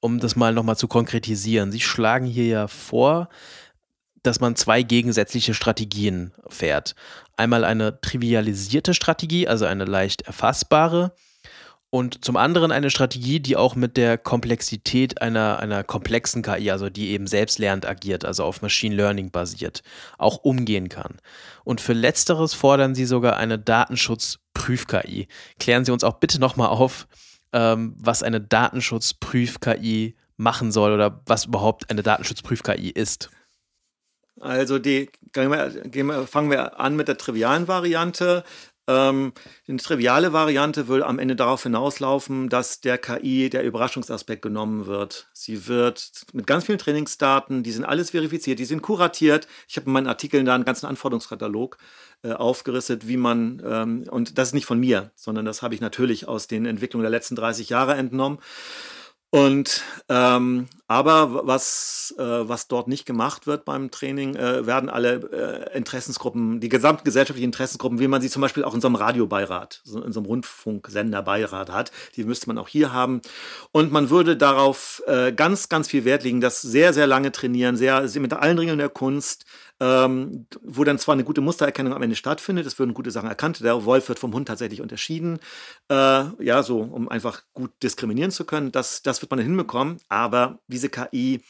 [0.00, 3.30] um das mal nochmal zu konkretisieren, Sie schlagen hier ja vor,
[4.22, 6.94] dass man zwei gegensätzliche Strategien fährt.
[7.36, 11.14] Einmal eine trivialisierte Strategie, also eine leicht erfassbare,
[11.90, 16.90] und zum anderen eine Strategie, die auch mit der Komplexität einer, einer komplexen KI, also
[16.90, 19.82] die eben selbstlernend agiert, also auf Machine Learning basiert,
[20.18, 21.16] auch umgehen kann.
[21.64, 25.28] Und für letzteres fordern sie sogar eine Datenschutzprüf-KI.
[25.58, 27.08] Klären Sie uns auch bitte nochmal auf,
[27.54, 33.30] ähm, was eine Datenschutzprüf-KI machen soll oder was überhaupt eine Datenschutzprüf-KI ist.
[34.40, 38.44] Also die, gehen wir, fangen wir an mit der trivialen Variante.
[38.88, 39.32] Ähm,
[39.66, 45.28] die triviale Variante will am Ende darauf hinauslaufen, dass der KI der Überraschungsaspekt genommen wird.
[45.34, 49.46] Sie wird mit ganz vielen Trainingsdaten, die sind alles verifiziert, die sind kuratiert.
[49.68, 51.76] Ich habe in meinen Artikeln da einen ganzen Anforderungskatalog
[52.22, 55.82] äh, aufgeristet, wie man, ähm, und das ist nicht von mir, sondern das habe ich
[55.82, 58.38] natürlich aus den Entwicklungen der letzten 30 Jahre entnommen.
[59.30, 65.68] Und ähm, aber was, äh, was dort nicht gemacht wird beim Training, äh, werden alle
[65.70, 68.94] äh, Interessensgruppen, die gesamten gesellschaftlichen Interessensgruppen, wie man sie zum Beispiel auch in so einem
[68.94, 73.20] Radiobeirat, so in so einem Rundfunksenderbeirat hat, die müsste man auch hier haben.
[73.70, 77.76] Und man würde darauf äh, ganz, ganz viel Wert legen, dass sehr, sehr lange trainieren,
[77.76, 79.44] sehr, sehr mit allen Regeln der Kunst,
[79.80, 83.60] ähm, wo dann zwar eine gute Mustererkennung am Ende stattfindet, es würden gute Sachen erkannt,
[83.60, 85.38] der Wolf wird vom Hund tatsächlich unterschieden,
[85.90, 90.58] äh, ja, so, um einfach gut diskriminieren zu können, das, das wird man hinbekommen, aber
[90.66, 91.42] diese KI,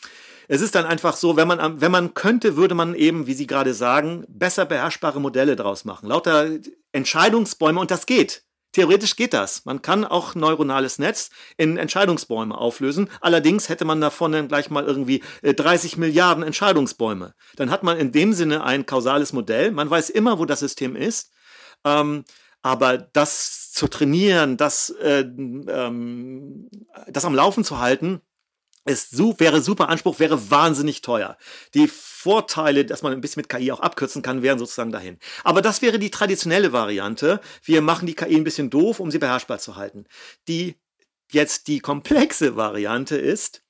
[0.49, 3.47] es ist dann einfach so, wenn man, wenn man könnte, würde man eben, wie Sie
[3.47, 6.09] gerade sagen, besser beherrschbare Modelle draus machen.
[6.09, 6.49] Lauter
[6.93, 8.48] Entscheidungsbäume und das geht.
[8.79, 9.65] Theoretisch geht das.
[9.65, 13.11] Man kann auch neuronales Netz in Entscheidungsbäume auflösen.
[13.21, 17.35] Allerdings hätte man davon dann gleich mal irgendwie 30 äh, Milliarden Entscheidungsbäume.
[17.57, 19.73] Dann hat man in dem Sinne ein kausales Modell.
[19.73, 21.33] Man weiß immer, wo das System ist.
[21.85, 22.23] Ähm,
[22.63, 26.69] aber das zu trainieren, das, äh, ähm,
[27.09, 28.21] das am Laufen zu halten,
[28.89, 31.37] ist, wäre super Anspruch, wäre wahnsinnig teuer.
[31.75, 35.19] Die Vorteile, dass man ein bisschen mit KI auch abkürzen kann, wären sozusagen dahin.
[35.45, 37.41] Aber das wäre die traditionelle Variante.
[37.63, 40.07] Wir machen die KI ein bisschen doof, um sie beherrschbar zu halten.
[40.49, 40.77] Die
[41.31, 43.63] jetzt die komplexe Variante ist,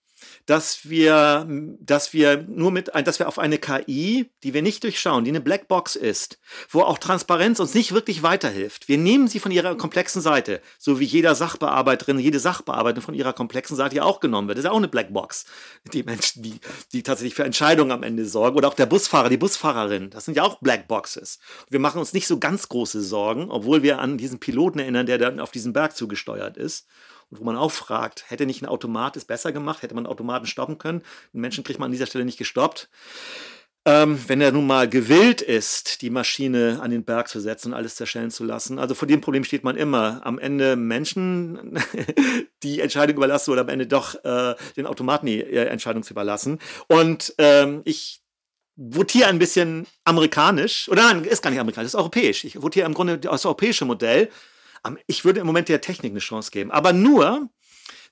[0.46, 1.46] dass wir,
[1.80, 5.40] dass wir nur mit, dass wir auf eine KI, die wir nicht durchschauen, die eine
[5.40, 6.38] Blackbox ist,
[6.70, 8.88] wo auch Transparenz uns nicht wirklich weiterhilft.
[8.88, 13.32] Wir nehmen sie von ihrer komplexen Seite, so wie jeder Sachbearbeiterin, jede Sachbearbeiterin von ihrer
[13.32, 14.58] komplexen Seite ja auch genommen wird.
[14.58, 15.44] Das ist ja auch eine Blackbox.
[15.92, 16.60] Die Menschen, die,
[16.92, 20.36] die tatsächlich für Entscheidungen am Ende sorgen oder auch der Busfahrer, die Busfahrerin, das sind
[20.36, 21.38] ja auch Blackboxes.
[21.68, 25.18] Wir machen uns nicht so ganz große Sorgen, obwohl wir an diesen Piloten erinnern, der
[25.18, 26.86] dann auf diesen Berg zugesteuert ist.
[27.30, 29.82] Und wo man auch fragt, hätte nicht ein Automat es besser gemacht?
[29.82, 31.02] Hätte man Automaten stoppen können?
[31.32, 32.88] Den Menschen kriegt man an dieser Stelle nicht gestoppt.
[33.84, 37.74] Ähm, wenn er nun mal gewillt ist, die Maschine an den Berg zu setzen und
[37.74, 38.78] alles zerstellen zu lassen.
[38.78, 40.20] Also vor dem Problem steht man immer.
[40.24, 41.78] Am Ende Menschen
[42.62, 46.58] die Entscheidung überlassen oder am Ende doch äh, den Automaten die äh, Entscheidung zu überlassen.
[46.88, 48.20] Und ähm, ich
[48.76, 52.44] votiere ein bisschen amerikanisch, oder nein, ist gar nicht amerikanisch, ist europäisch.
[52.44, 54.28] Ich votiere im Grunde das europäische Modell
[55.06, 57.50] ich würde im Moment der Technik eine Chance geben, aber nur,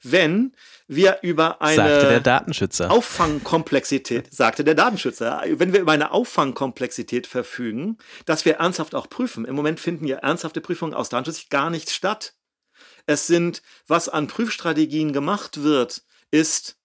[0.02, 0.54] wenn
[0.88, 2.90] wir über eine sagte der Datenschützer.
[2.90, 9.44] Auffangkomplexität, sagte der Datenschützer, wenn wir über eine Auffangkomplexität verfügen, dass wir ernsthaft auch prüfen.
[9.44, 12.34] Im Moment finden ja ernsthafte Prüfungen aus Datenschutz gar nicht statt.
[13.06, 16.76] Es sind, was an Prüfstrategien gemacht wird, ist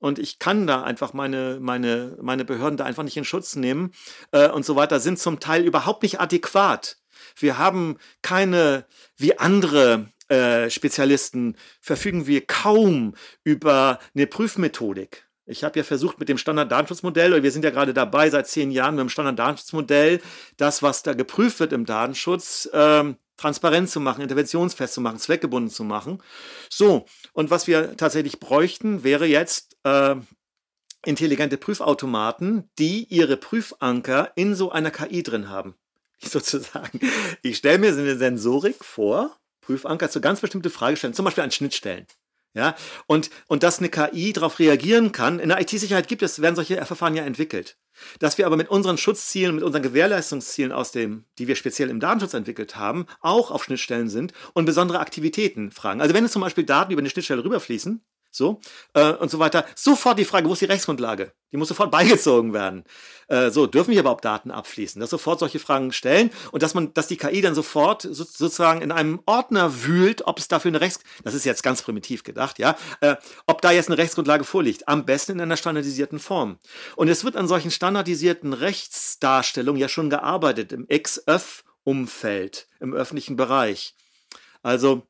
[0.00, 3.92] und ich kann da einfach meine, meine, meine Behörden da einfach nicht in Schutz nehmen
[4.30, 6.98] äh, und so weiter, sind zum Teil überhaupt nicht adäquat.
[7.40, 15.28] Wir haben keine, wie andere äh, Spezialisten, verfügen wir kaum über eine Prüfmethodik.
[15.46, 18.70] Ich habe ja versucht mit dem Standarddatenschutzmodell, oder wir sind ja gerade dabei seit zehn
[18.70, 20.20] Jahren mit dem Standarddatenschutzmodell,
[20.58, 25.70] das, was da geprüft wird im Datenschutz, ähm, transparent zu machen, interventionsfest zu machen, zweckgebunden
[25.70, 26.22] zu machen.
[26.68, 30.16] So, und was wir tatsächlich bräuchten, wäre jetzt äh,
[31.06, 35.74] intelligente Prüfautomaten, die ihre Prüfanker in so einer KI drin haben.
[36.22, 37.00] sozusagen.
[37.42, 42.06] Ich stelle mir eine Sensorik vor, Prüfanker zu ganz bestimmte Fragestellungen, zum Beispiel an Schnittstellen.
[42.54, 42.74] Ja,
[43.06, 45.38] und, und dass eine KI darauf reagieren kann.
[45.38, 47.76] In der IT-Sicherheit gibt es, werden solche Verfahren ja entwickelt.
[48.18, 52.00] Dass wir aber mit unseren Schutzzielen, mit unseren Gewährleistungszielen aus dem, die wir speziell im
[52.00, 56.00] Datenschutz entwickelt haben, auch auf Schnittstellen sind und besondere Aktivitäten fragen.
[56.00, 58.02] Also wenn es zum Beispiel Daten über eine Schnittstelle rüberfließen,
[58.38, 58.60] so
[58.94, 59.66] äh, und so weiter.
[59.74, 61.32] Sofort die Frage, wo ist die Rechtsgrundlage?
[61.52, 62.84] Die muss sofort beigezogen werden.
[63.28, 65.00] Äh, so dürfen wir überhaupt Daten abfließen?
[65.00, 68.80] Dass sofort solche Fragen stellen und dass man, dass die KI dann sofort so, sozusagen
[68.80, 72.58] in einem Ordner wühlt, ob es dafür eine Rechts, das ist jetzt ganz primitiv gedacht,
[72.58, 74.88] ja, äh, ob da jetzt eine Rechtsgrundlage vorliegt.
[74.88, 76.58] Am besten in einer standardisierten Form.
[76.96, 83.94] Und es wird an solchen standardisierten Rechtsdarstellungen ja schon gearbeitet im XÖF-Umfeld im öffentlichen Bereich.
[84.62, 85.06] Also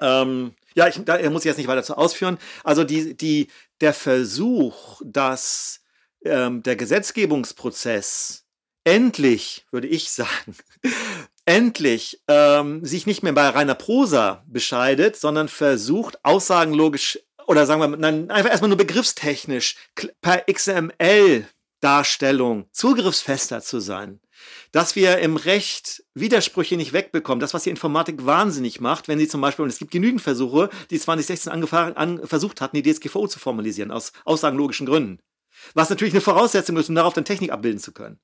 [0.00, 2.38] ähm, ja, ich, da muss ich jetzt nicht weiter zu ausführen.
[2.62, 3.48] Also die, die,
[3.80, 5.80] der Versuch, dass
[6.24, 8.44] ähm, der Gesetzgebungsprozess
[8.84, 10.56] endlich, würde ich sagen,
[11.46, 17.88] endlich ähm, sich nicht mehr bei reiner Prosa bescheidet, sondern versucht, aussagenlogisch oder sagen wir
[17.88, 19.76] nein, einfach erstmal nur begriffstechnisch
[20.22, 24.20] per XML-Darstellung zugriffsfester zu sein
[24.72, 27.40] dass wir im Recht Widersprüche nicht wegbekommen.
[27.40, 30.70] Das, was die Informatik wahnsinnig macht, wenn sie zum Beispiel, und es gibt genügend Versuche,
[30.90, 35.18] die 2016 an, versucht hatten, die DSGVO zu formalisieren, aus aussagenlogischen Gründen.
[35.74, 38.18] Was natürlich eine Voraussetzung ist, um darauf dann Technik abbilden zu können.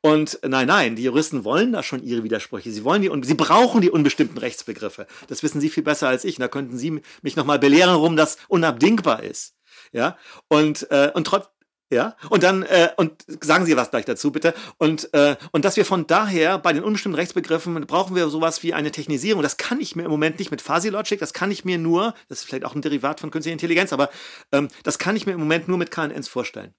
[0.00, 2.72] Und nein, nein, die Juristen wollen da schon ihre Widersprüche.
[2.72, 5.06] Sie wollen die und sie brauchen die unbestimmten Rechtsbegriffe.
[5.28, 6.38] Das wissen Sie viel besser als ich.
[6.38, 9.54] Und da könnten Sie mich nochmal belehren, warum das unabdingbar ist.
[9.92, 10.16] Ja,
[10.48, 11.48] und, äh, und trotz,
[11.92, 14.54] Ja, und dann, äh, und sagen Sie was gleich dazu, bitte.
[14.78, 18.72] Und, äh, und dass wir von daher bei den unbestimmten Rechtsbegriffen brauchen wir sowas wie
[18.72, 19.42] eine Technisierung.
[19.42, 22.14] Das kann ich mir im Moment nicht mit Fuzzy Logic, das kann ich mir nur,
[22.30, 24.08] das ist vielleicht auch ein Derivat von künstlicher Intelligenz, aber
[24.52, 26.72] ähm, das kann ich mir im Moment nur mit KNNs vorstellen.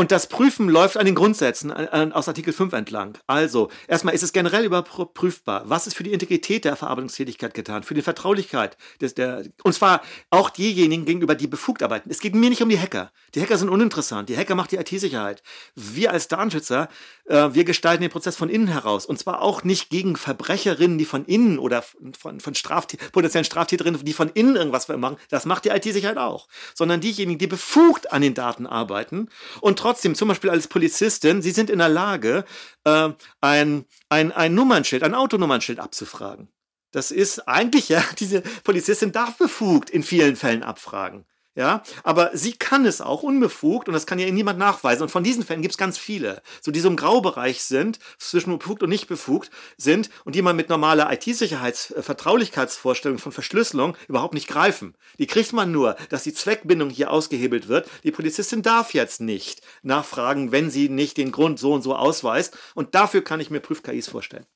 [0.00, 3.18] Und das Prüfen läuft an den Grundsätzen aus Artikel 5 entlang.
[3.26, 5.64] Also, erstmal ist es generell überprüfbar.
[5.66, 7.82] Was ist für die Integrität der Verarbeitungstätigkeit getan?
[7.82, 12.08] Für die Vertraulichkeit des, der, und zwar auch diejenigen gegenüber, die befugt arbeiten.
[12.08, 13.12] Es geht mir nicht um die Hacker.
[13.34, 14.30] Die Hacker sind uninteressant.
[14.30, 15.42] Die Hacker macht die IT-Sicherheit.
[15.74, 16.88] Wir als Datenschützer,
[17.26, 19.04] äh, wir gestalten den Prozess von innen heraus.
[19.04, 24.02] Und zwar auch nicht gegen Verbrecherinnen, die von innen oder von, von Straft potenziellen Straftäterinnen,
[24.02, 25.18] die von innen irgendwas machen.
[25.28, 26.48] Das macht die IT-Sicherheit auch.
[26.74, 29.28] Sondern diejenigen, die befugt an den Daten arbeiten
[29.60, 32.44] und trotzdem trotzdem, zum Beispiel als Polizistin, Sie sind in der Lage,
[32.84, 36.48] äh, ein, ein, ein Nummernschild, ein Autonummernschild abzufragen.
[36.92, 41.26] Das ist eigentlich ja, diese Polizistin darf befugt in vielen Fällen abfragen.
[41.60, 45.02] Ja, aber sie kann es auch unbefugt und das kann ja niemand nachweisen.
[45.02, 48.56] Und von diesen Fällen gibt es ganz viele, so die so im Graubereich sind, zwischen
[48.56, 54.48] befugt und nicht befugt sind und die man mit normaler IT-Sicherheitsvertraulichkeitsvorstellung von Verschlüsselung überhaupt nicht
[54.48, 54.96] greifen.
[55.18, 57.86] Die kriegt man nur, dass die Zweckbindung hier ausgehebelt wird.
[58.04, 62.56] Die Polizistin darf jetzt nicht nachfragen, wenn sie nicht den Grund so und so ausweist.
[62.74, 64.46] Und dafür kann ich mir Prüf-KIs vorstellen.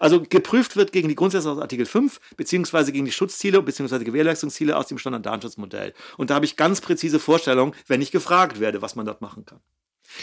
[0.00, 4.76] Also geprüft wird gegen die Grundsätze aus Artikel 5, beziehungsweise gegen die Schutzziele, beziehungsweise Gewährleistungsziele
[4.76, 5.94] aus dem Standarddatenschutzmodell.
[6.16, 9.44] Und da habe ich ganz präzise Vorstellungen, wenn ich gefragt werde, was man dort machen
[9.44, 9.60] kann.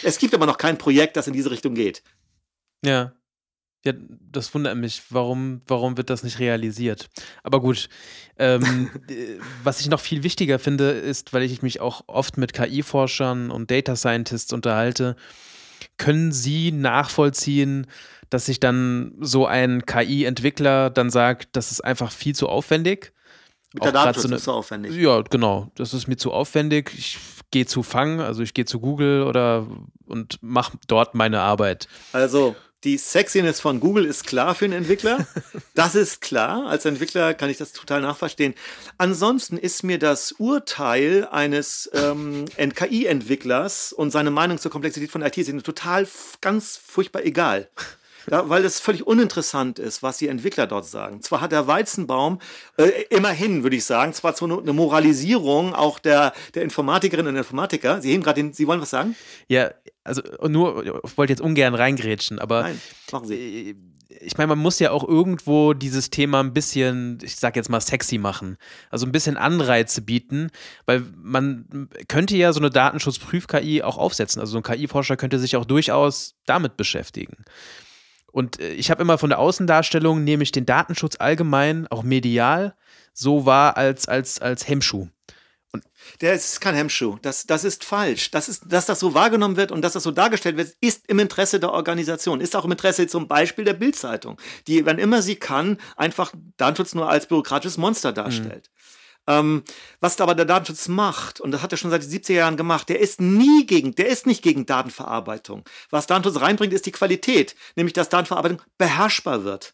[0.04, 2.04] Es gibt aber noch kein Projekt, das in diese Richtung geht.
[2.84, 3.14] Ja.
[3.86, 3.94] Ja,
[4.32, 5.04] das wundert mich.
[5.12, 7.08] Warum, warum wird das nicht realisiert?
[7.44, 7.88] Aber gut,
[8.40, 12.54] ähm, äh, was ich noch viel wichtiger finde, ist, weil ich mich auch oft mit
[12.54, 15.16] KI-Forschern und Data Scientists unterhalte,
[15.98, 17.86] können Sie nachvollziehen,
[18.36, 23.14] dass sich dann so ein KI-Entwickler dann sagt, das ist einfach viel zu aufwendig.
[23.74, 24.94] Mit der Datenschutz so eine, ist zu aufwendig.
[24.98, 25.72] Ja, genau.
[25.76, 26.92] Das ist mir zu aufwendig.
[26.98, 27.18] Ich
[27.52, 29.68] gehe zu Fang, also ich gehe zu Google oder
[30.06, 31.88] und mache dort meine Arbeit.
[32.12, 35.26] Also die Sexiness von Google ist klar für einen Entwickler.
[35.76, 36.68] Das ist klar.
[36.68, 38.54] Als Entwickler kann ich das total nachverstehen.
[38.98, 45.36] Ansonsten ist mir das Urteil eines ähm, NKI-Entwicklers und seine Meinung zur Komplexität von IT
[45.36, 46.06] sind total
[46.42, 47.70] ganz furchtbar egal.
[48.30, 51.22] Ja, weil es völlig uninteressant ist, was die Entwickler dort sagen.
[51.22, 52.40] Zwar hat der Weizenbaum
[52.78, 58.02] äh, immerhin, würde ich sagen, zwar so eine Moralisierung auch der, der Informatikerinnen und Informatiker.
[58.02, 59.16] Sie heben gerade den, Sie wollen was sagen?
[59.48, 59.72] Ja,
[60.04, 63.70] also nur, ich wollte jetzt ungern reingrätschen, aber Nein, machen Sie.
[63.72, 63.76] Äh,
[64.22, 67.82] ich meine, man muss ja auch irgendwo dieses Thema ein bisschen, ich sag jetzt mal,
[67.82, 68.58] sexy machen.
[68.90, 70.52] Also ein bisschen Anreize bieten,
[70.86, 74.40] weil man könnte ja so eine Datenschutzprüf-KI auch aufsetzen.
[74.40, 77.46] Also so ein KI-Forscher könnte sich auch durchaus damit beschäftigen.
[78.36, 82.76] Und äh, ich habe immer von der Außendarstellung, nehme ich den Datenschutz allgemein, auch medial,
[83.14, 85.08] so wahr als, als, als Hemmschuh.
[85.72, 85.86] Und
[86.20, 87.18] der ist kein Hemmschuh.
[87.22, 88.32] Das, das ist falsch.
[88.32, 91.20] Das ist, dass das so wahrgenommen wird und dass das so dargestellt wird, ist im
[91.20, 92.42] Interesse der Organisation.
[92.42, 96.94] Ist auch im Interesse zum Beispiel der Bildzeitung, die, wenn immer sie kann, einfach Datenschutz
[96.94, 98.70] nur als bürokratisches Monster darstellt.
[99.28, 99.64] Ähm,
[100.00, 102.90] was aber der Datenschutz macht, und das hat er schon seit den 70er Jahren gemacht,
[102.90, 105.64] der ist nie gegen, der ist nicht gegen Datenverarbeitung.
[105.90, 109.74] Was Datenschutz reinbringt, ist die Qualität, nämlich dass Datenverarbeitung beherrschbar wird.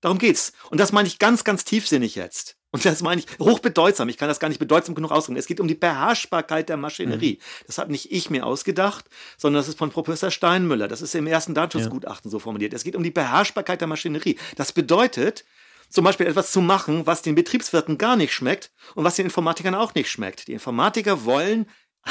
[0.00, 0.52] Darum geht's.
[0.70, 2.56] Und das meine ich ganz, ganz tiefsinnig jetzt.
[2.72, 4.08] Und das meine ich hochbedeutsam.
[4.08, 5.38] Ich kann das gar nicht bedeutsam genug ausdrücken.
[5.38, 7.38] Es geht um die Beherrschbarkeit der Maschinerie.
[7.40, 7.64] Mhm.
[7.66, 10.86] Das habe nicht ich mir ausgedacht, sondern das ist von Professor Steinmüller.
[10.86, 12.30] Das ist im ersten Datenschutzgutachten ja.
[12.30, 12.72] so formuliert.
[12.72, 14.38] Es geht um die Beherrschbarkeit der Maschinerie.
[14.54, 15.44] Das bedeutet,
[15.90, 19.74] zum Beispiel etwas zu machen, was den Betriebswirten gar nicht schmeckt und was den Informatikern
[19.74, 20.48] auch nicht schmeckt.
[20.48, 21.66] Die Informatiker wollen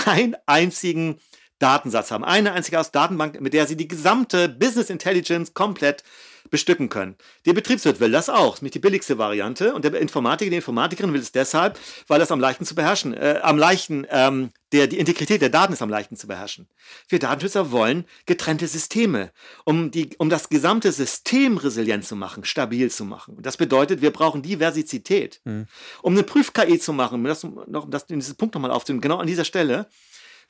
[0.05, 1.19] einen einzigen
[1.59, 6.03] Datensatz haben, eine einzige aus Datenbank, mit der sie die gesamte Business Intelligence komplett
[6.49, 7.15] bestücken können.
[7.45, 9.73] Der Betriebswirt will das auch, ist nämlich die billigste Variante.
[9.73, 13.39] Und der Informatiker, die Informatikerin will es deshalb, weil das am leichten zu beherrschen, äh,
[13.41, 16.67] am leichten, ähm, der, die Integrität der Daten ist am leichten zu beherrschen.
[17.07, 19.31] Wir Datenschützer wollen getrennte Systeme,
[19.65, 23.35] um, die, um das gesamte System resilient zu machen, stabil zu machen.
[23.35, 25.41] Und das bedeutet, wir brauchen Diversität.
[25.43, 25.67] Mhm.
[26.01, 29.17] Um eine Prüf-KI zu machen, um das, noch, um das, diesen Punkt nochmal aufzunehmen, genau
[29.17, 29.87] an dieser Stelle,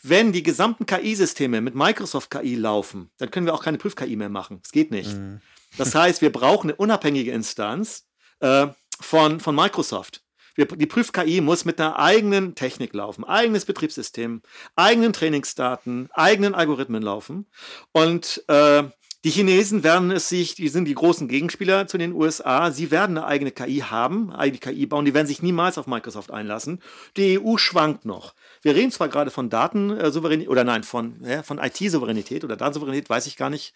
[0.02, 4.30] wenn die gesamten KI-Systeme mit Microsoft KI laufen, dann können wir auch keine Prüf-KI mehr
[4.30, 4.60] machen.
[4.62, 5.14] Das geht nicht.
[5.14, 5.42] Mhm.
[5.78, 8.08] Das heißt, wir brauchen eine unabhängige Instanz
[8.40, 8.68] äh,
[9.00, 10.24] von, von Microsoft.
[10.56, 14.42] Wir, die Prüf-KI muss mit einer eigenen Technik laufen, eigenes Betriebssystem,
[14.76, 17.48] eigenen Trainingsdaten, eigenen Algorithmen laufen.
[17.92, 18.84] Und äh,
[19.26, 23.18] die Chinesen werden es sich, die sind die großen Gegenspieler zu den USA, sie werden
[23.18, 26.82] eine eigene KI haben, eigene KI bauen, die werden sich niemals auf Microsoft einlassen.
[27.18, 28.34] Die EU schwankt noch.
[28.62, 33.28] Wir reden zwar gerade von Datensouveränität, oder nein, von, ja, von IT-Souveränität oder Datensouveränität, weiß
[33.28, 33.74] ich gar nicht.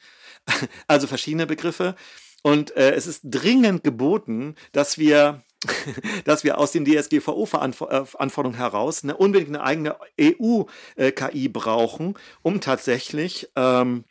[0.88, 1.96] Also verschiedene Begriffe.
[2.42, 5.42] Und äh, es ist dringend geboten, dass wir
[6.26, 14.04] dass wir aus den DSGVO-Anforderungen heraus eine unbedingt eine eigene EU-KI brauchen, um tatsächlich ähm,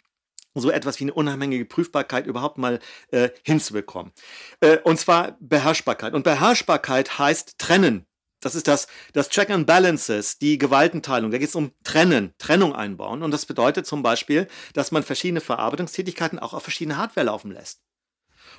[0.54, 2.78] so etwas wie eine unabhängige Prüfbarkeit überhaupt mal
[3.10, 4.12] äh, hinzubekommen.
[4.60, 6.14] Äh, und zwar Beherrschbarkeit.
[6.14, 8.06] Und Beherrschbarkeit heißt trennen.
[8.40, 11.30] Das ist das, das Check and Balances, die Gewaltenteilung.
[11.30, 13.22] Da geht es um Trennen, Trennung einbauen.
[13.22, 17.80] Und das bedeutet zum Beispiel, dass man verschiedene Verarbeitungstätigkeiten auch auf verschiedene Hardware laufen lässt.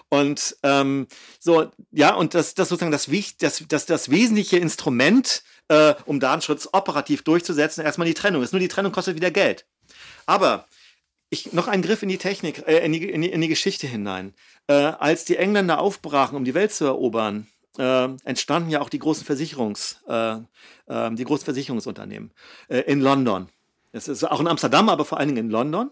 [0.10, 1.08] Und ähm,
[1.40, 6.70] so, ja, und das, das sozusagen das, das, das, das wesentliche Instrument, äh, um Datenschutz
[6.72, 8.54] operativ durchzusetzen, erstmal die Trennung ist.
[8.54, 9.66] Nur die Trennung kostet wieder Geld.
[10.26, 10.68] Aber
[11.34, 13.88] ich, noch ein Griff in die Technik, äh, in, die, in, die, in, die, Geschichte
[13.88, 14.34] hinein.
[14.68, 19.00] Äh, als die Engländer aufbrachen, um die Welt zu erobern, äh, entstanden ja auch die
[19.00, 20.38] großen Versicherungs, äh,
[20.88, 22.32] ähm, die großen Versicherungsunternehmen
[22.70, 23.50] äh, in London.
[23.92, 25.92] Es ist auch in Amsterdam, aber vor allen Dingen in London.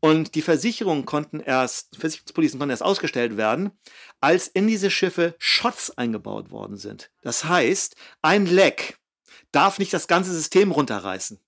[0.00, 3.72] Und die Versicherungen konnten erst, Versicherungspolicen konnten erst ausgestellt werden,
[4.20, 7.10] als in diese Schiffe Shots eingebaut worden sind.
[7.22, 8.98] Das heißt, ein Leck
[9.52, 11.40] darf nicht das ganze System runterreißen.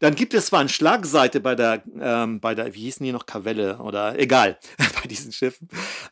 [0.00, 3.26] Dann gibt es zwar eine Schlagseite bei der, ähm, bei der, wie hießen die noch,
[3.26, 4.58] Kavelle oder egal,
[5.02, 5.68] bei diesen Schiffen,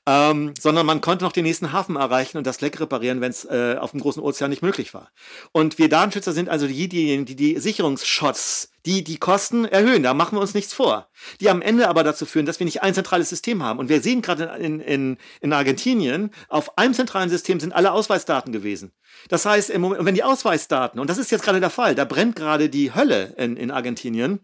[0.06, 3.44] ähm, sondern man konnte noch den nächsten Hafen erreichen und das Leck reparieren, wenn es
[3.44, 5.10] äh, auf dem großen Ozean nicht möglich war.
[5.52, 10.02] Und wir Datenschützer sind also diejenigen, die die Sicherungsshots die die Kosten erhöhen.
[10.02, 11.08] Da machen wir uns nichts vor.
[11.40, 13.78] Die am Ende aber dazu führen, dass wir nicht ein zentrales System haben.
[13.78, 18.52] Und wir sehen gerade in, in, in Argentinien, auf einem zentralen System sind alle Ausweisdaten
[18.52, 18.92] gewesen.
[19.28, 22.04] Das heißt, im Moment, wenn die Ausweisdaten, und das ist jetzt gerade der Fall, da
[22.04, 24.40] brennt gerade die Hölle in, in Argentinien,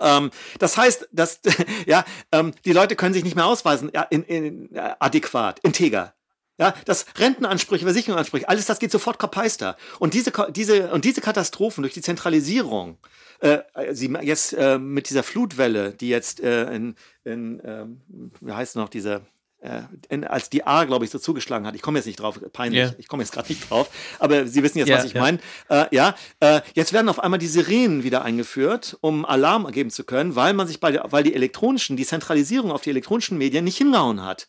[0.00, 1.40] ähm, das heißt, dass
[1.86, 6.14] ja, ähm, die Leute können sich nicht mehr ausweisen ja, in, in, äh, adäquat, integer.
[6.58, 9.76] Ja, das Rentenansprüche, Versicherungsansprüche, alles das geht sofort kapeister.
[10.00, 12.98] Und diese, diese, und diese Katastrophen durch die Zentralisierung,
[13.40, 13.58] äh,
[13.92, 18.00] sie jetzt äh, mit dieser Flutwelle, die jetzt äh, in, in ähm,
[18.40, 19.22] wie heißt noch, diese
[19.60, 21.74] äh, in, als die A, glaube ich, so zugeschlagen hat.
[21.74, 22.94] Ich komme jetzt nicht drauf, peinlich, yeah.
[22.98, 25.22] ich komme jetzt gerade nicht drauf, aber Sie wissen jetzt, yeah, was ich yeah.
[25.22, 25.38] meine.
[25.68, 30.04] Äh, ja, äh, jetzt werden auf einmal die Sirenen wieder eingeführt, um Alarm geben zu
[30.04, 33.64] können, weil man sich bei der, weil die elektronischen, die Zentralisierung auf die elektronischen Medien
[33.64, 34.48] nicht hingehauen hat.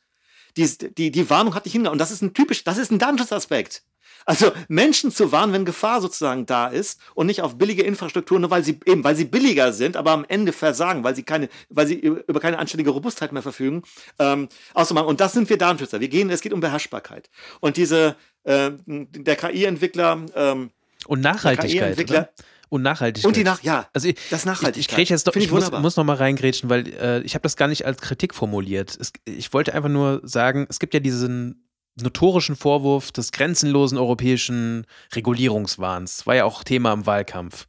[0.60, 1.93] Die, die, die Warnung hat nicht hingehauen.
[1.93, 3.84] Und das ist ein typisch, das ist ein Datenschutzaspekt.
[4.26, 8.51] Also Menschen zu warnen, wenn Gefahr sozusagen da ist und nicht auf billige Infrastruktur, nur
[8.51, 11.88] weil sie eben, weil sie billiger sind, aber am Ende versagen, weil sie keine, weil
[11.88, 13.84] sie über keine anständige Robustheit mehr verfügen,
[14.20, 15.07] ähm, auszumachen.
[15.07, 15.99] Und das sind wir Datenschützer.
[15.99, 17.30] Wir gehen, es geht um Beherrschbarkeit.
[17.60, 20.72] Und diese, äh, der KI-Entwickler ähm,
[21.07, 22.30] und Nachhaltigkeit.
[22.70, 23.28] Und Nachhaltigkeit.
[23.28, 24.99] Und die Nach ja, also ich, das Nachhaltigkeit.
[24.99, 27.55] Ich, ich, jetzt doch, ich, muss, muss, noch mal reingrätschen, weil äh, ich habe das
[27.55, 28.95] gar nicht als Kritik formuliert.
[28.99, 31.67] Es, ich wollte einfach nur sagen, es gibt ja diesen
[31.99, 36.28] notorischen Vorwurf des grenzenlosen europäischen Regulierungswahns.
[36.28, 37.67] War ja auch Thema im Wahlkampf.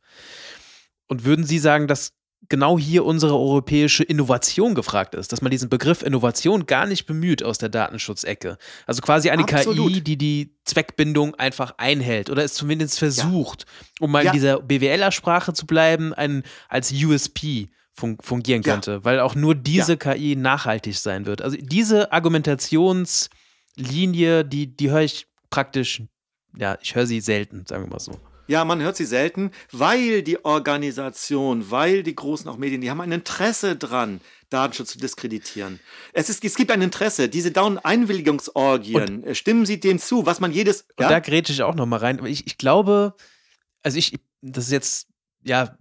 [1.08, 2.12] Und würden Sie sagen, dass
[2.48, 7.42] genau hier unsere europäische Innovation gefragt ist, dass man diesen Begriff Innovation gar nicht bemüht
[7.42, 8.58] aus der Datenschutzecke.
[8.86, 9.92] Also quasi eine Absolut.
[9.92, 14.04] KI, die die Zweckbindung einfach einhält oder es zumindest versucht, ja.
[14.04, 14.30] um mal ja.
[14.30, 19.04] in dieser BWLer-Sprache zu bleiben, ein, als USP fun fungieren könnte, ja.
[19.04, 21.42] weil auch nur diese KI nachhaltig sein wird.
[21.42, 23.28] Also diese Argumentations-
[23.76, 26.02] Linie, die, die höre ich praktisch,
[26.56, 28.18] ja, ich höre sie selten, sagen wir mal so.
[28.50, 33.00] Ja, man hört sie selten, weil die Organisation, weil die großen auch Medien, die haben
[33.00, 35.78] ein Interesse dran, Datenschutz zu diskreditieren.
[36.12, 40.50] Es, ist, es gibt ein Interesse, diese Down-Einwilligungsorgien, äh, stimmen Sie dem zu, was man
[40.50, 40.82] jedes.
[40.96, 41.08] Und ja?
[41.08, 42.26] da grätsche ich auch nochmal rein.
[42.26, 43.14] Ich, ich glaube,
[43.84, 45.06] also ich, das ist jetzt,
[45.44, 45.76] ja,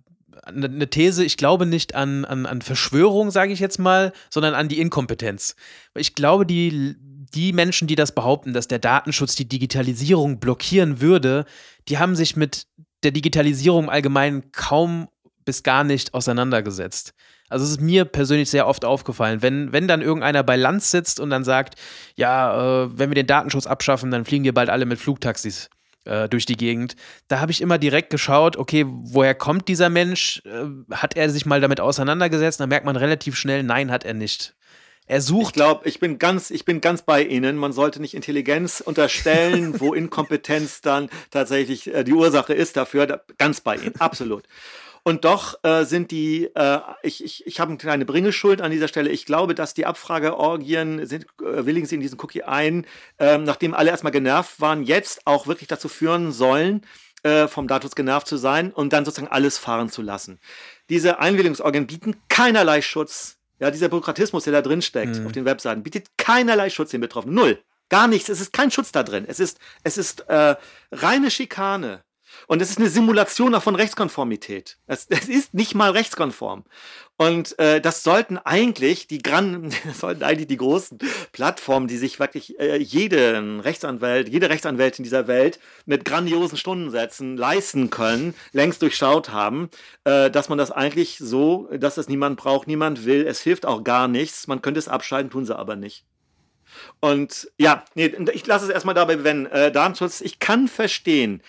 [0.46, 4.70] eine These, ich glaube nicht an, an, an Verschwörung, sage ich jetzt mal, sondern an
[4.70, 5.56] die Inkompetenz.
[5.96, 6.96] Ich glaube, die
[7.32, 11.46] die Menschen, die das behaupten, dass der Datenschutz die Digitalisierung blockieren würde,
[11.88, 12.68] die haben sich mit
[13.04, 15.08] der Digitalisierung allgemein kaum
[15.46, 17.14] bis gar nicht auseinandergesetzt.
[17.50, 21.20] Also es ist mir persönlich sehr oft aufgefallen, wenn, wenn dann irgendeiner bei Lanz sitzt
[21.20, 21.76] und dann sagt,
[22.16, 25.70] ja, äh, wenn wir den Datenschutz abschaffen, dann fliegen wir bald alle mit Flugtaxis
[26.06, 26.96] äh, durch die Gegend.
[27.28, 30.44] Da habe ich immer direkt geschaut, okay, woher kommt dieser Mensch?
[30.46, 32.60] Äh, hat er sich mal damit auseinandergesetzt?
[32.60, 34.56] Da merkt man relativ schnell, nein, hat er nicht.
[35.10, 35.48] Er sucht.
[35.48, 37.58] Ich glaube, ich bin ganz, ich bin ganz bei Ihnen.
[37.58, 43.08] Man sollte nicht Intelligenz unterstellen, wo Inkompetenz dann tatsächlich äh, die Ursache ist dafür.
[43.08, 44.44] Da, ganz bei Ihnen, absolut.
[45.02, 48.88] Und doch äh, sind die, äh, ich, ich, ich habe eine kleine Bringeschuld an dieser
[48.88, 49.10] Stelle.
[49.10, 52.86] Ich glaube, dass die Abfrageorgien, sind, äh, willigen sie in diesen Cookie ein,
[53.18, 56.86] äh, nachdem alle erstmal genervt waren, jetzt auch wirklich dazu führen sollen,
[57.24, 60.40] äh, vom Datus genervt zu sein und dann sozusagen alles fahren zu lassen.
[60.90, 65.26] Diese Einwilligungsorgien bieten keinerlei Schutz ja, dieser Bürokratismus, der da drin steckt mhm.
[65.26, 67.36] auf den Webseiten, bietet keinerlei Schutz den Betroffenen.
[67.36, 67.60] Null.
[67.90, 68.30] Gar nichts.
[68.30, 69.26] Es ist kein Schutz da drin.
[69.28, 70.56] Es ist, es ist äh,
[70.92, 72.04] reine Schikane.
[72.48, 74.78] Und es ist eine Simulation von Rechtskonformität.
[74.88, 76.64] Es, es ist nicht mal rechtskonform.
[77.18, 81.00] Und äh, das sollten eigentlich die Gran sollten eigentlich die großen
[81.34, 87.90] Plattformen, die sich wirklich äh, jeden Rechtsanwalt, jede Rechtsanwältin dieser Welt mit grandiosen Stundensätzen leisten
[87.90, 89.70] können, längst durchschaut haben,
[90.06, 93.84] äh, dass man das eigentlich so, dass es niemand braucht, niemand will, es hilft auch
[93.84, 96.06] gar nichts, man könnte es abschalten, tun sie aber nicht.
[97.02, 101.42] Und ja, nee, ich lasse es erstmal dabei, wenn äh, Datenschutz, ich kann verstehen,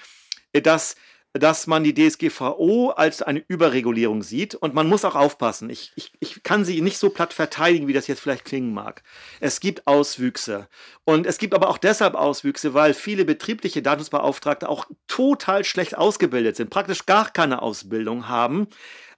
[0.52, 0.96] dass
[1.32, 5.70] dass man die DSGVO als eine Überregulierung sieht und man muss auch aufpassen.
[5.70, 9.04] Ich, ich, ich kann sie nicht so platt verteidigen, wie das jetzt vielleicht klingen mag.
[9.38, 10.68] Es gibt Auswüchse
[11.04, 16.56] und es gibt aber auch deshalb Auswüchse, weil viele betriebliche Datenschutzbeauftragte auch total schlecht ausgebildet
[16.56, 18.66] sind, praktisch gar keine Ausbildung haben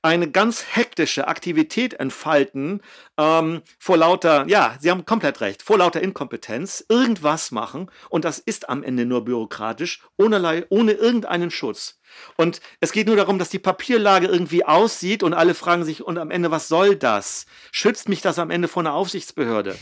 [0.02, 2.82] eine ganz hektische Aktivität entfalten,
[3.16, 8.38] ähm, vor lauter, ja, Sie haben komplett recht, vor lauter Inkompetenz irgendwas machen und das
[8.40, 12.00] ist am Ende nur bürokratisch, ohne, ohne irgendeinen Schutz.
[12.36, 16.18] Und es geht nur darum, dass die Papierlage irgendwie aussieht und alle fragen sich, und
[16.18, 17.46] am Ende, was soll das?
[17.70, 19.76] Schützt mich das am Ende vor einer Aufsichtsbehörde?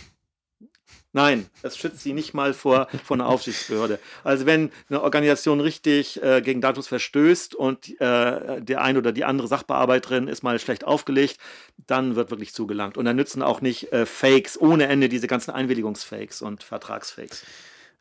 [1.12, 3.98] Nein, das schützt sie nicht mal vor, vor einer Aufsichtsbehörde.
[4.22, 9.24] Also wenn eine Organisation richtig äh, gegen Datus verstößt und äh, der eine oder die
[9.24, 11.38] andere Sachbearbeiterin ist mal schlecht aufgelegt,
[11.76, 12.96] dann wird wirklich zugelangt.
[12.96, 17.44] Und dann nützen auch nicht äh, Fakes ohne Ende, diese ganzen Einwilligungsfakes und Vertragsfakes.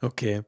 [0.01, 0.43] Okay.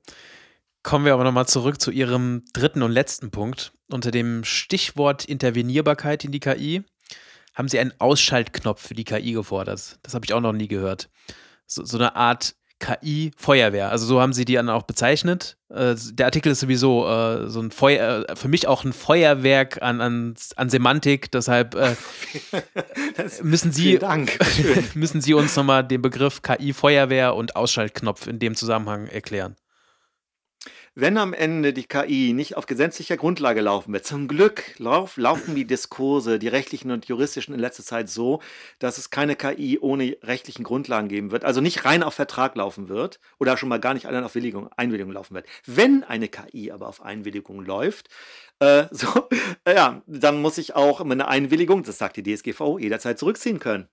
[0.83, 3.73] Kommen wir aber nochmal zurück zu Ihrem dritten und letzten Punkt.
[3.89, 6.83] Unter dem Stichwort Intervenierbarkeit in die KI
[7.55, 9.99] haben Sie einen Ausschaltknopf für die KI gefordert.
[10.03, 11.09] Das habe ich auch noch nie gehört
[11.71, 13.91] so, so eine Art KI-Feuerwehr.
[13.91, 15.57] Also so haben sie die dann auch bezeichnet.
[15.69, 19.81] Äh, der Artikel ist sowieso äh, so ein Feuer, äh, für mich auch ein Feuerwerk
[19.81, 21.31] an, an, an Semantik.
[21.31, 21.95] Deshalb äh,
[23.43, 23.99] müssen Sie
[24.95, 29.55] müssen Sie uns nochmal den Begriff KI-Feuerwehr und Ausschaltknopf in dem Zusammenhang erklären
[30.93, 35.55] wenn am Ende die KI nicht auf gesetzlicher Grundlage laufen wird, zum Glück lauf, laufen
[35.55, 38.41] die Diskurse, die rechtlichen und juristischen in letzter Zeit so,
[38.79, 42.89] dass es keine KI ohne rechtlichen Grundlagen geben wird, also nicht rein auf Vertrag laufen
[42.89, 45.45] wird oder schon mal gar nicht allein auf Willigung, Einwilligung laufen wird.
[45.65, 48.09] Wenn eine KI aber auf Einwilligung läuft,
[48.59, 49.29] äh, so,
[49.63, 53.87] äh, ja, dann muss ich auch meine Einwilligung, das sagt die DSGVO, jederzeit zurückziehen können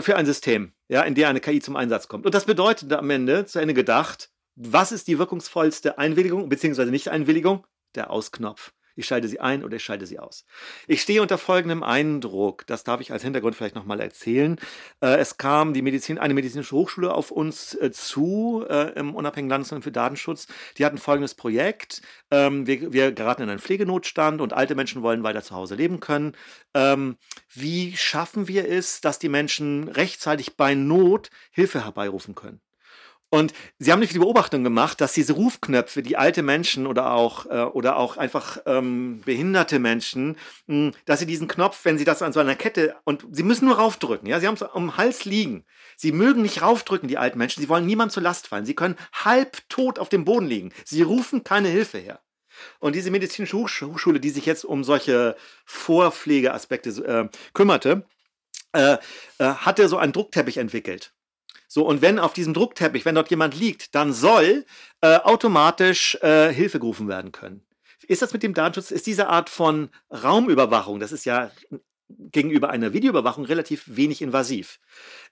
[0.00, 2.26] für ein System, ja, in der eine KI zum Einsatz kommt.
[2.26, 6.86] Und das bedeutet am Ende, zu Ende gedacht, was ist die wirkungsvollste Einwilligung bzw.
[6.86, 7.66] Nicht-Einwilligung?
[7.94, 8.72] Der Ausknopf.
[8.94, 10.44] Ich schalte sie ein oder ich schalte sie aus.
[10.86, 14.58] Ich stehe unter folgendem Eindruck, das darf ich als Hintergrund vielleicht nochmal erzählen.
[15.00, 19.50] Äh, es kam die Medizin, eine medizinische Hochschule auf uns äh, zu äh, im Unabhängigen
[19.50, 20.46] Landesamt für Datenschutz.
[20.76, 22.02] Die hatten folgendes Projekt.
[22.30, 26.00] Ähm, wir, wir, geraten in einen Pflegenotstand und alte Menschen wollen weiter zu Hause leben
[26.00, 26.36] können.
[26.74, 27.16] Ähm,
[27.54, 32.60] wie schaffen wir es, dass die Menschen rechtzeitig bei Not Hilfe herbeirufen können?
[33.34, 37.46] Und sie haben nicht die Beobachtung gemacht, dass diese Rufknöpfe, die alte Menschen oder auch,
[37.46, 42.04] äh, oder auch einfach ähm, behinderte Menschen, mh, hm, dass sie diesen Knopf, wenn sie
[42.04, 44.98] das an so einer Kette, und sie müssen nur raufdrücken, ja, sie haben es am
[44.98, 45.64] Hals liegen.
[45.96, 48.66] Sie mögen nicht raufdrücken, die alten Menschen, sie wollen niemand zur Last fallen.
[48.66, 50.70] Sie können halb tot auf dem Boden liegen.
[50.84, 52.20] Sie rufen keine Hilfe her.
[52.80, 58.04] Und diese medizinische Hochschule, die sich jetzt um solche Vorpflegeaspekte äh, kümmerte,
[58.72, 58.98] äh,
[59.38, 61.14] äh, hatte so einen Druckteppich entwickelt.
[61.72, 64.66] So, und wenn auf diesem Druckteppich, wenn dort jemand liegt, dann soll
[65.00, 67.62] äh, automatisch äh, Hilfe gerufen werden können.
[68.06, 71.50] Ist das mit dem Datenschutz, ist diese Art von Raumüberwachung, das ist ja
[72.18, 74.78] gegenüber einer Videoüberwachung relativ wenig invasiv.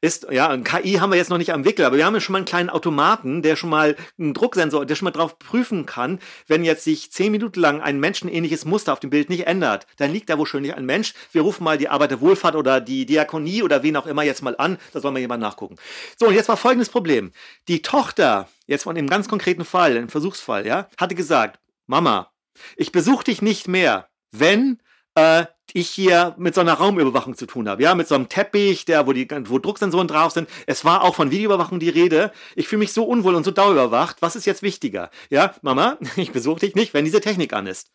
[0.01, 2.33] Ist, ja, KI haben wir jetzt noch nicht am Wickel, aber wir haben ja schon
[2.33, 6.19] mal einen kleinen Automaten, der schon mal einen Drucksensor, der schon mal drauf prüfen kann,
[6.47, 10.13] wenn jetzt sich zehn Minuten lang ein menschenähnliches Muster auf dem Bild nicht ändert, dann
[10.13, 11.15] liegt da wahrscheinlich ein Mensch.
[11.33, 14.79] Wir rufen mal die Arbeiterwohlfahrt oder die Diakonie oder wen auch immer jetzt mal an,
[14.93, 15.77] da soll mal jemand nachgucken.
[16.19, 17.33] So, und jetzt war folgendes Problem.
[17.69, 22.31] Die Tochter, jetzt von dem ganz konkreten Fall, im Versuchsfall, ja, hatte gesagt, Mama,
[22.77, 24.79] ich besuche dich nicht mehr, wenn
[25.21, 27.83] äh, ich hier mit so einer Raumüberwachung zu tun habe.
[27.83, 30.49] Ja, mit so einem Teppich, der, wo, die, wo Drucksensoren drauf sind.
[30.67, 32.33] Es war auch von Videoüberwachung die Rede.
[32.57, 34.21] Ich fühle mich so unwohl und so dauerüberwacht.
[34.21, 35.11] Was ist jetzt wichtiger?
[35.31, 37.91] Ja, Mama, ich besuche dich nicht, wenn diese Technik an ist.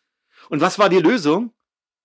[0.48, 1.52] Und was war die Lösung?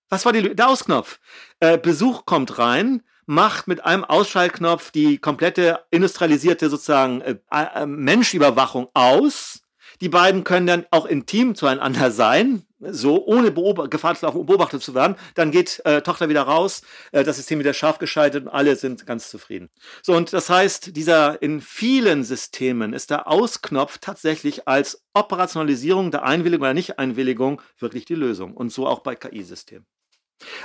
[0.08, 1.20] Was war die, der Ausknopf?
[1.60, 8.88] Äh, Besuch kommt rein, macht mit einem Ausschaltknopf die komplette industrialisierte sozusagen äh, äh, Menschüberwachung
[8.94, 9.61] aus.
[10.02, 14.82] Die beiden können dann auch intim zueinander sein, so ohne Beob Gefahr zu laufen, beobachtet
[14.82, 15.14] zu werden.
[15.36, 16.82] Dann geht äh, Tochter wieder raus,
[17.12, 19.70] äh, das System wieder scharf geschaltet und alle sind ganz zufrieden.
[20.02, 26.24] So, und das heißt, dieser in vielen Systemen ist der Ausknopf tatsächlich als Operationalisierung der
[26.24, 28.54] Einwilligung oder Nicht-Einwilligung wirklich die Lösung.
[28.54, 29.86] Und so auch bei KI-Systemen.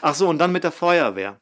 [0.02, 1.40] Ach so, und dann mit der Feuerwehr.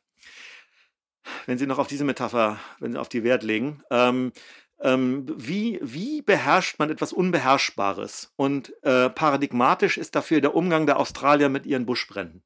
[1.45, 3.81] Wenn Sie noch auf diese Metapher, wenn Sie auf die Wert legen.
[3.89, 4.33] Ähm,
[4.81, 8.33] ähm, wie, wie beherrscht man etwas Unbeherrschbares?
[8.35, 12.43] Und äh, paradigmatisch ist dafür der Umgang der Australier mit ihren Buschbränden.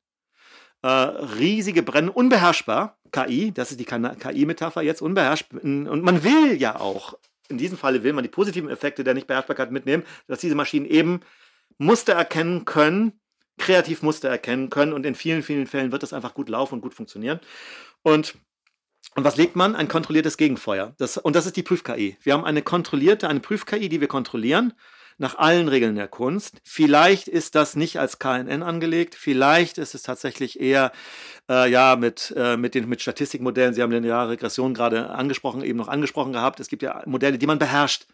[0.82, 5.62] Äh, riesige Brände, unbeherrschbar, KI, das ist die KI-Metapher jetzt, unbeherrschbar.
[5.64, 7.16] Und man will ja auch,
[7.50, 11.22] in diesem Falle will man die positiven Effekte der Nichtbeherrschbarkeit mitnehmen, dass diese Maschinen eben
[11.78, 13.20] Muster erkennen können,
[13.58, 16.82] kreativ Muster erkennen können und in vielen, vielen Fällen wird das einfach gut laufen und
[16.82, 17.40] gut funktionieren.
[18.04, 18.36] Und
[19.20, 19.76] und was legt man?
[19.76, 20.94] Ein kontrolliertes Gegenfeuer.
[20.98, 22.18] Das, und das ist die Prüf-KI.
[22.24, 24.72] Wir haben eine kontrollierte, eine Prüf-KI, die wir kontrollieren
[25.18, 26.62] nach allen Regeln der Kunst.
[26.64, 30.94] Vielleicht ist das nicht als KNN angelegt, vielleicht ist es tatsächlich eher
[31.50, 33.74] äh, ja mit, äh, mit, den, mit Statistikmodellen.
[33.74, 36.62] Sie haben lineare Regression gerade angesprochen, eben noch angesprochen gehabt.
[36.62, 38.08] Es gibt ja Modelle, die man beherrscht.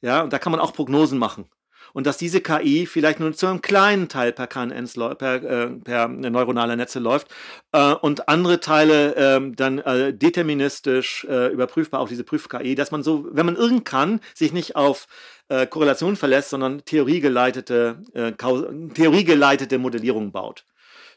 [0.00, 1.44] Ja, und da kann man auch Prognosen machen
[1.92, 6.08] und dass diese KI vielleicht nur zu einem kleinen Teil per KNNs per, äh, per
[6.08, 7.28] neuronaler Netze läuft
[7.72, 13.02] äh, und andere Teile äh, dann äh, deterministisch äh, überprüfbar, auch diese Prüf-KI, dass man
[13.02, 15.06] so, wenn man irgend kann, sich nicht auf
[15.48, 18.02] äh, Korrelation verlässt, sondern theoriegeleitete,
[18.94, 20.64] theoriegeleitete Modellierung baut.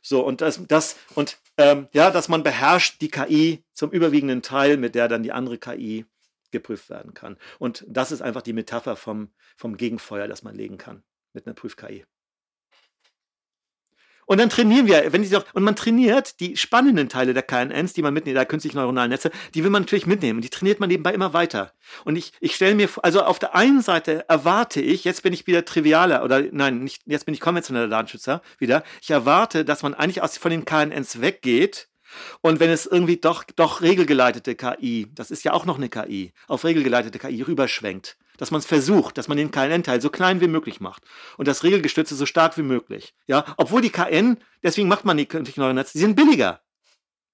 [0.02, 4.78] So, und das, das und ähm, ja, dass man beherrscht die KI zum überwiegenden Teil,
[4.78, 6.06] mit der dann die andere KI
[6.52, 7.38] geprüft werden kann.
[7.60, 11.56] Und das ist einfach die Metapher vom, vom Gegenfeuer, das man legen kann mit einer
[11.56, 12.06] Prüf-KI.
[14.32, 17.92] Und dann trainieren wir, wenn die doch, und man trainiert die spannenden Teile der KNNs,
[17.92, 20.38] die man mitnimmt, der künstlich neuronalen Netze, die will man natürlich mitnehmen.
[20.38, 21.74] Und die trainiert man nebenbei immer weiter.
[22.06, 25.48] Und ich, ich stelle mir, also auf der einen Seite erwarte ich, jetzt bin ich
[25.48, 28.84] wieder trivialer, oder nein, nicht, jetzt bin ich konventioneller Datenschützer wieder.
[29.02, 31.90] Ich erwarte, dass man eigentlich aus, von den KNNs weggeht
[32.42, 36.34] und wenn es irgendwie doch, doch regelgeleitete KI, das ist ja auch noch eine KI,
[36.48, 40.48] auf regelgeleitete KI rüberschwenkt, dass man es versucht, dass man den KNN-Teil so klein wie
[40.48, 41.04] möglich macht
[41.38, 43.14] und das Regelgestützte so stark wie möglich.
[43.28, 46.62] Ja, obwohl die KN, deswegen macht man die künstlichen Netze, die sind billiger.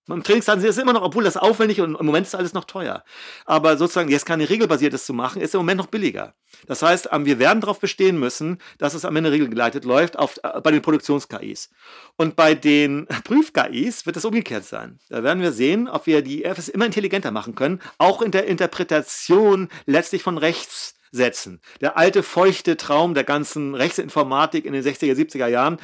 [0.07, 2.63] Im Trainingsdaten ist es immer noch, obwohl das aufwendig und im Moment ist alles noch
[2.63, 3.03] teuer.
[3.45, 6.33] Aber sozusagen jetzt keine regelbasiertes zu machen, ist im Moment noch billiger.
[6.65, 10.37] Das heißt, ähm, wir werden darauf bestehen müssen, dass es am Ende regelgeleitet läuft auf,
[10.43, 11.69] äh, bei den Produktions-KIs.
[12.15, 14.99] Und bei den Prüf-KIs wird es umgekehrt sein.
[15.09, 18.45] Da werden wir sehen, ob wir die FS immer intelligenter machen können, auch in der
[18.45, 21.61] Interpretation letztlich von Rechtssätzen.
[21.81, 25.79] Der alte feuchte Traum der ganzen Rechtsinformatik in den 60er, 70er Jahren,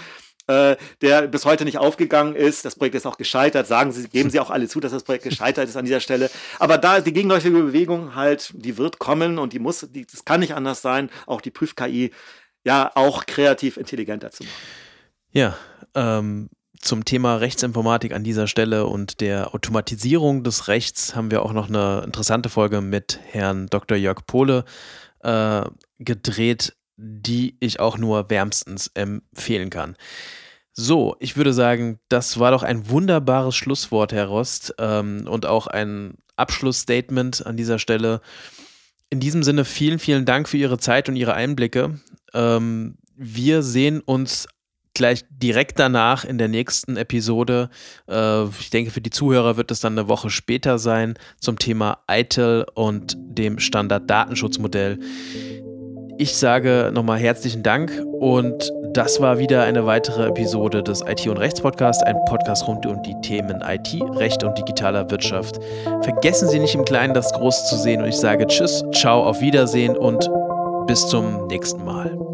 [0.48, 2.66] äh, der bis heute nicht aufgegangen ist.
[2.66, 3.68] Das Projekt ist auch gescheitert.
[3.68, 6.30] Sagen Sie, geben Sie auch alle zu, dass das Projekt gescheitert ist an dieser Stelle.
[6.60, 10.39] Aber da die gegenläufige Bewegung halt, die wird kommen und die muss, die, das kann
[10.39, 12.12] nicht anders sein, auch die Prüf-KI
[12.64, 14.56] ja auch kreativ intelligenter zu machen.
[15.32, 15.58] Ja,
[15.96, 21.54] ähm, zum Thema Rechtsinformatik an dieser Stelle und der Automatisierung des Rechts haben wir auch
[21.54, 23.98] noch eine interessante Folge mit Herrn Dr.
[23.98, 24.66] Jörg Pohle
[25.22, 25.64] äh,
[26.00, 29.96] gedreht die ich auch nur wärmstens empfehlen kann.
[30.74, 35.68] So, ich würde sagen, das war doch ein wunderbares Schlusswort, Herr Rost, ähm, und auch
[35.68, 38.22] ein Abschlussstatement an dieser Stelle.
[39.12, 42.00] In diesem Sinne, vielen, vielen Dank für Ihre Zeit und Ihre Einblicke.
[42.34, 44.48] Ähm, wir sehen uns
[44.96, 47.70] gleich direkt danach in der nächsten Episode.
[48.08, 52.00] Äh, ich denke, für die Zuhörer wird es dann eine Woche später sein zum Thema
[52.10, 55.00] ITIL und dem Standard-Datenschutzmodell.
[56.18, 61.38] Ich sage nochmal herzlichen Dank und das war wieder eine weitere Episode des IT und
[61.38, 65.59] Rechts Podcast, ein Podcast rund um die Themen IT, Recht und digitaler Wirtschaft.
[66.01, 69.41] Vergessen Sie nicht im Kleinen das Groß zu sehen und ich sage Tschüss, ciao, auf
[69.41, 70.30] Wiedersehen und
[70.86, 72.32] bis zum nächsten Mal.